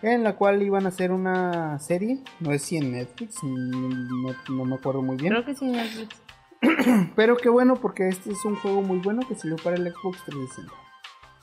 [0.02, 4.64] en la cual iban a hacer una serie, no es si en Netflix, no, no
[4.66, 6.20] me acuerdo muy bien, Creo que sí, Netflix.
[7.16, 10.22] pero qué bueno porque este es un juego muy bueno que salió para el Xbox
[10.26, 10.72] 360,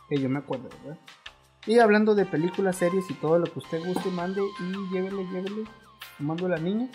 [0.09, 0.99] que yo me acuerdo, ¿verdad?
[1.65, 5.63] Y hablando de películas, series y todo lo que usted guste, mande y llévele, llévele,
[6.19, 6.89] mando a la niña.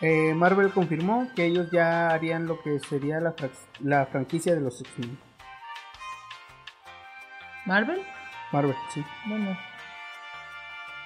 [0.00, 3.34] Eh, Marvel confirmó que ellos ya harían lo que sería la,
[3.80, 5.18] la franquicia de los X-Men.
[7.66, 8.02] ¿Marvel?
[8.52, 9.02] Marvel, sí.
[9.26, 9.56] Bueno.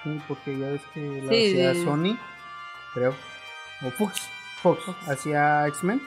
[0.02, 2.16] Sí, porque ya ves que lo Sí, hacía Sony,
[2.94, 3.14] creo.
[3.86, 4.28] O Fox.
[4.62, 5.08] Fox, Fox.
[5.08, 6.00] hacía X-Men.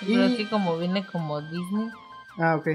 [0.00, 1.88] Creo Y- que como viene como Disney.
[2.38, 2.68] Ah, ok.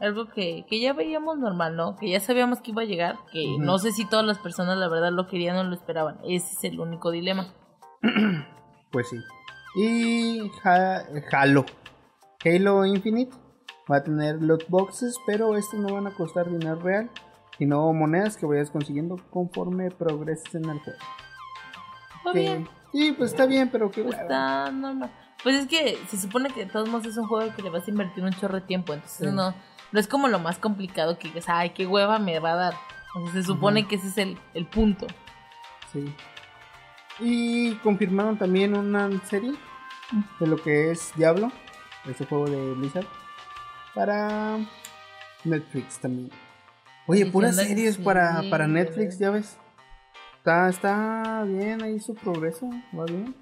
[0.00, 1.96] Algo que, que ya veíamos normal, ¿no?
[1.96, 3.16] Que ya sabíamos que iba a llegar.
[3.32, 6.18] Que no sé si todas las personas la verdad lo querían o lo esperaban.
[6.24, 7.48] Ese es el único dilema.
[8.90, 9.16] Pues sí.
[9.76, 11.64] Y Ha- Halo.
[12.44, 13.30] Halo Infinite
[13.90, 17.08] va a tener loot boxes, pero estos no van a costar dinero real,
[17.58, 20.98] sino monedas que vayas consiguiendo conforme progreses en el juego.
[22.16, 22.68] Está bien.
[22.92, 25.10] Sí, pues está bien, pero que Está normal.
[25.44, 27.86] Pues es que se supone que de todos modos es un juego que le vas
[27.86, 28.92] a invertir un chorro de tiempo.
[28.92, 29.34] Entonces Sí.
[29.34, 29.54] no,
[29.92, 32.74] no es como lo más complicado que digas, ay, qué hueva me va a dar.
[33.14, 35.06] O sea, se supone que ese es el, el punto.
[35.92, 36.12] Sí.
[37.20, 39.52] Y confirmaron también una serie
[40.38, 41.52] de lo que es Diablo,
[42.06, 43.06] ese juego de Blizzard,
[43.94, 44.58] para
[45.44, 46.30] Netflix también.
[47.06, 49.58] Oye, puras series sí, para, para Netflix, ya ves.
[50.38, 53.34] Está, está bien ahí su progreso, va bien.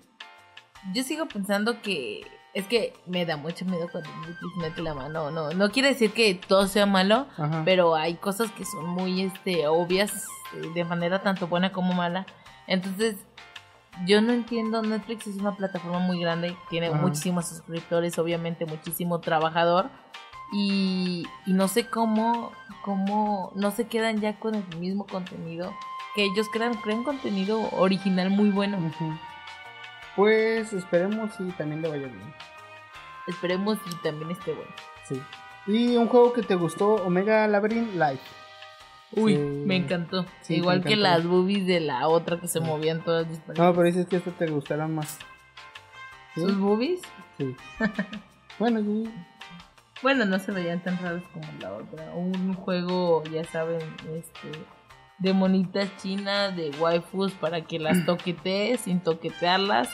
[0.92, 2.22] Yo sigo pensando que
[2.54, 5.30] es que me da mucho miedo cuando Netflix mete la mano.
[5.30, 7.62] No, no quiere decir que todo sea malo, Ajá.
[7.64, 12.26] pero hay cosas que son muy este obvias eh, de manera tanto buena como mala.
[12.66, 13.16] Entonces,
[14.06, 19.90] yo no entiendo, Netflix es una plataforma muy grande, tiene muchísimos suscriptores, obviamente muchísimo trabajador
[20.52, 25.74] y, y no sé cómo cómo no se quedan ya con el mismo contenido
[26.14, 28.78] que ellos crean, crean contenido original muy bueno.
[30.16, 32.34] Pues esperemos y también le vaya bien.
[33.26, 34.70] Esperemos y también esté bueno.
[35.04, 35.22] Sí.
[35.66, 38.20] Y un juego que te gustó, Omega Labyrinth Live.
[39.12, 39.38] Uy, Sí.
[39.38, 40.26] me encantó.
[40.42, 43.58] Sí, Igual que las boobies de la otra que se movían todas diferentes.
[43.58, 45.18] No, pero dices que esto te gustará más.
[46.34, 47.00] ¿Sus boobies?
[47.38, 47.56] Sí.
[48.58, 49.10] bueno, sí.
[50.02, 52.12] Bueno, no se veían tan raros como la otra.
[52.14, 53.80] Un juego, ya saben,
[54.14, 54.50] este
[55.18, 59.88] de monitas chinas, de waifus para que las toquetees sin toquetearlas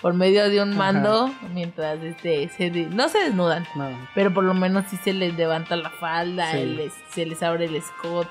[0.00, 0.78] por medio de un Ajá.
[0.78, 3.88] mando mientras este se de- no se desnudan, No.
[4.14, 6.64] pero por lo menos sí se les levanta la falda, Sí.
[6.64, 8.28] les- se les abre el escote,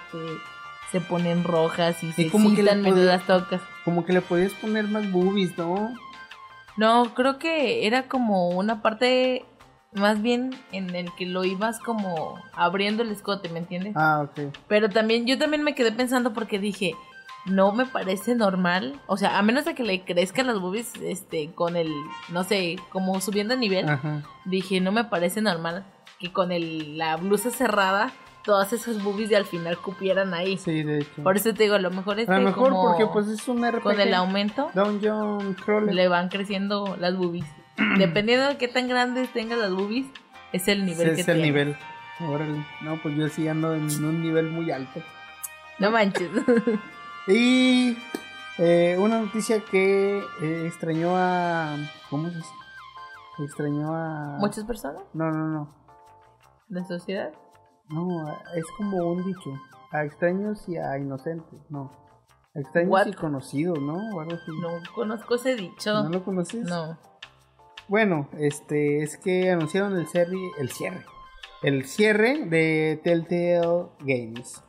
[0.91, 3.61] se ponen rojas y, se como que le las tocas.
[3.83, 5.93] Como que le podías poner más boobies, ¿no?
[6.77, 9.43] No, creo que era como una parte
[9.93, 13.93] más bien en el que lo ibas como abriendo el escote, ¿me entiendes?
[13.95, 14.53] Ah, ok.
[14.67, 16.93] Pero también yo también me quedé pensando porque dije,
[17.47, 21.51] no me parece normal, o sea, a menos de que le crezcan las boobies este
[21.53, 21.91] con el
[22.29, 24.23] no sé, como subiendo de nivel, Ajá.
[24.45, 25.85] dije, no me parece normal
[26.19, 28.11] que con el la blusa cerrada
[28.43, 30.57] todas esas boobies de al final cupieran ahí.
[30.57, 31.21] Sí, de hecho.
[31.21, 33.27] Por eso te digo, a lo mejor es a lo que mejor como porque pues
[33.27, 33.81] es un RPG.
[33.81, 35.93] con el aumento Dungeon Crawler.
[35.93, 37.45] le van creciendo las boobies.
[37.97, 40.07] Dependiendo de qué tan grandes tengan las boobies,
[40.53, 41.75] es el nivel Sí, que es el nivel.
[42.19, 42.65] Órale.
[42.81, 45.01] No, pues yo sí ando en un nivel muy alto.
[45.77, 46.29] No manches.
[47.27, 47.97] Y
[48.57, 51.75] eh, una noticia que eh, extrañó a.
[52.09, 52.49] ¿Cómo se dice?
[53.39, 54.37] Extrañó a.
[54.39, 55.75] Muchas personas No, no, no.
[56.69, 57.31] de sociedad.
[57.89, 59.51] No, es como un dicho.
[59.91, 61.59] A extraños y a inocentes.
[61.69, 61.91] No.
[62.55, 63.07] A extraños What?
[63.07, 63.95] y conocidos, ¿no?
[64.15, 64.51] O algo así.
[64.61, 66.03] No conozco ese dicho.
[66.03, 66.63] ¿No lo conoces?
[66.65, 66.97] No.
[67.87, 71.05] Bueno, este es que anunciaron el cierre, el cierre,
[71.63, 74.61] el cierre de Telltale Games.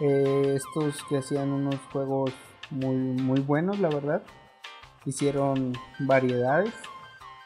[0.00, 2.32] Eh, estos que hacían unos juegos
[2.70, 4.22] muy muy buenos, la verdad.
[5.04, 6.74] Hicieron variedades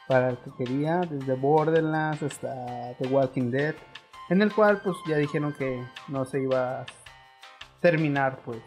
[0.07, 3.75] para el que quería, desde Borderlands hasta The Walking Dead,
[4.29, 6.87] en el cual pues ya dijeron que no se iba a
[7.81, 8.59] terminar pues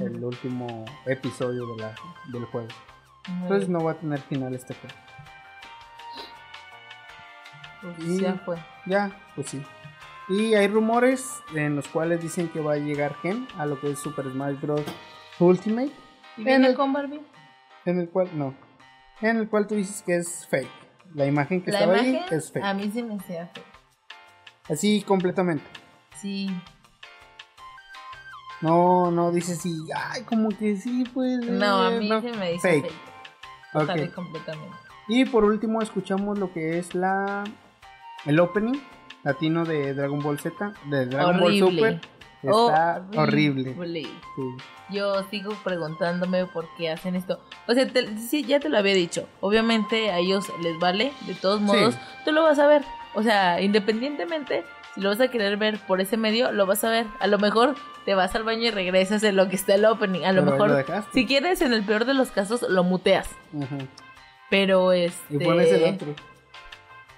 [0.00, 1.94] el último episodio de la,
[2.32, 2.68] del juego.
[3.28, 4.94] Entonces no va a tener final este juego.
[7.80, 8.56] Pues y- ya fue.
[8.86, 9.62] Ya, pues sí.
[10.28, 13.90] Y hay rumores en los cuales dicen que va a llegar Gen a lo que
[13.90, 14.82] es Super Smash Bros.
[15.38, 15.90] Ultimate,
[16.36, 17.20] ¿Y en el- con Barbie?
[17.84, 18.54] en el cual, no,
[19.20, 20.68] en el cual tú dices que es fake.
[21.14, 22.64] La imagen que La estaba imagen ahí es fake.
[22.64, 23.64] a mí se me hacía feo.
[24.68, 25.64] Así completamente.
[26.20, 26.48] Sí.
[28.60, 31.38] No, no dices sí, ay, como que sí, pues.
[31.48, 32.20] No, a mí no.
[32.20, 32.82] se me hizo Fake.
[32.84, 32.94] fake.
[33.74, 33.80] Ok.
[33.80, 34.76] Total y completamente.
[35.08, 37.42] Y por último escuchamos lo que es la
[38.24, 38.78] el opening
[39.24, 42.00] latino de Dragon Ball Z, de Dragon Ball Super.
[42.42, 43.76] Está horrible.
[44.90, 47.40] Yo sigo preguntándome por qué hacen esto.
[47.68, 47.86] O sea,
[48.18, 49.28] sí, ya te lo había dicho.
[49.40, 51.12] Obviamente a ellos les vale.
[51.26, 52.82] De todos modos, tú lo vas a ver.
[53.14, 54.64] O sea, independientemente,
[54.94, 57.06] si lo vas a querer ver por ese medio, lo vas a ver.
[57.20, 60.24] A lo mejor te vas al baño y regresas en lo que está el opening.
[60.24, 63.28] A lo mejor, si quieres, en el peor de los casos, lo muteas.
[64.50, 65.36] Pero este.
[65.36, 66.14] Y pones el otro.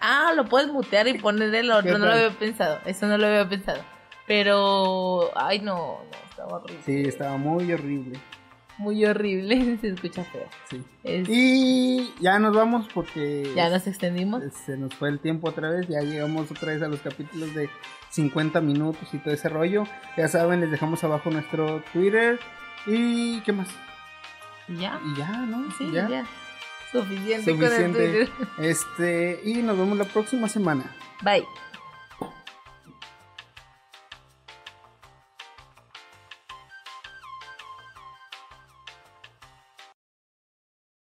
[0.07, 1.99] Ah, lo puedes mutear y poner el otro.
[1.99, 2.79] No lo había pensado.
[2.85, 3.83] Eso no lo había pensado.
[4.27, 6.83] Pero, ay, no, no, estaba horrible.
[6.85, 8.19] Sí, estaba muy horrible.
[8.77, 10.47] Muy horrible, se escucha feo.
[10.69, 10.85] Sí.
[11.05, 13.51] Y ya nos vamos porque...
[13.55, 14.43] Ya nos extendimos.
[14.67, 17.71] Se nos fue el tiempo otra vez, ya llegamos otra vez a los capítulos de
[18.11, 19.85] 50 minutos y todo ese rollo.
[20.17, 22.39] Ya saben, les dejamos abajo nuestro Twitter.
[22.87, 23.69] ¿Y qué más?
[24.69, 25.01] Ya.
[25.07, 25.71] Y ya, ¿no?
[25.79, 26.27] Sí, ya.
[26.95, 28.29] Suficiente, Suficiente.
[28.59, 30.95] Este, y nos vemos la próxima semana.
[31.23, 31.45] Bye.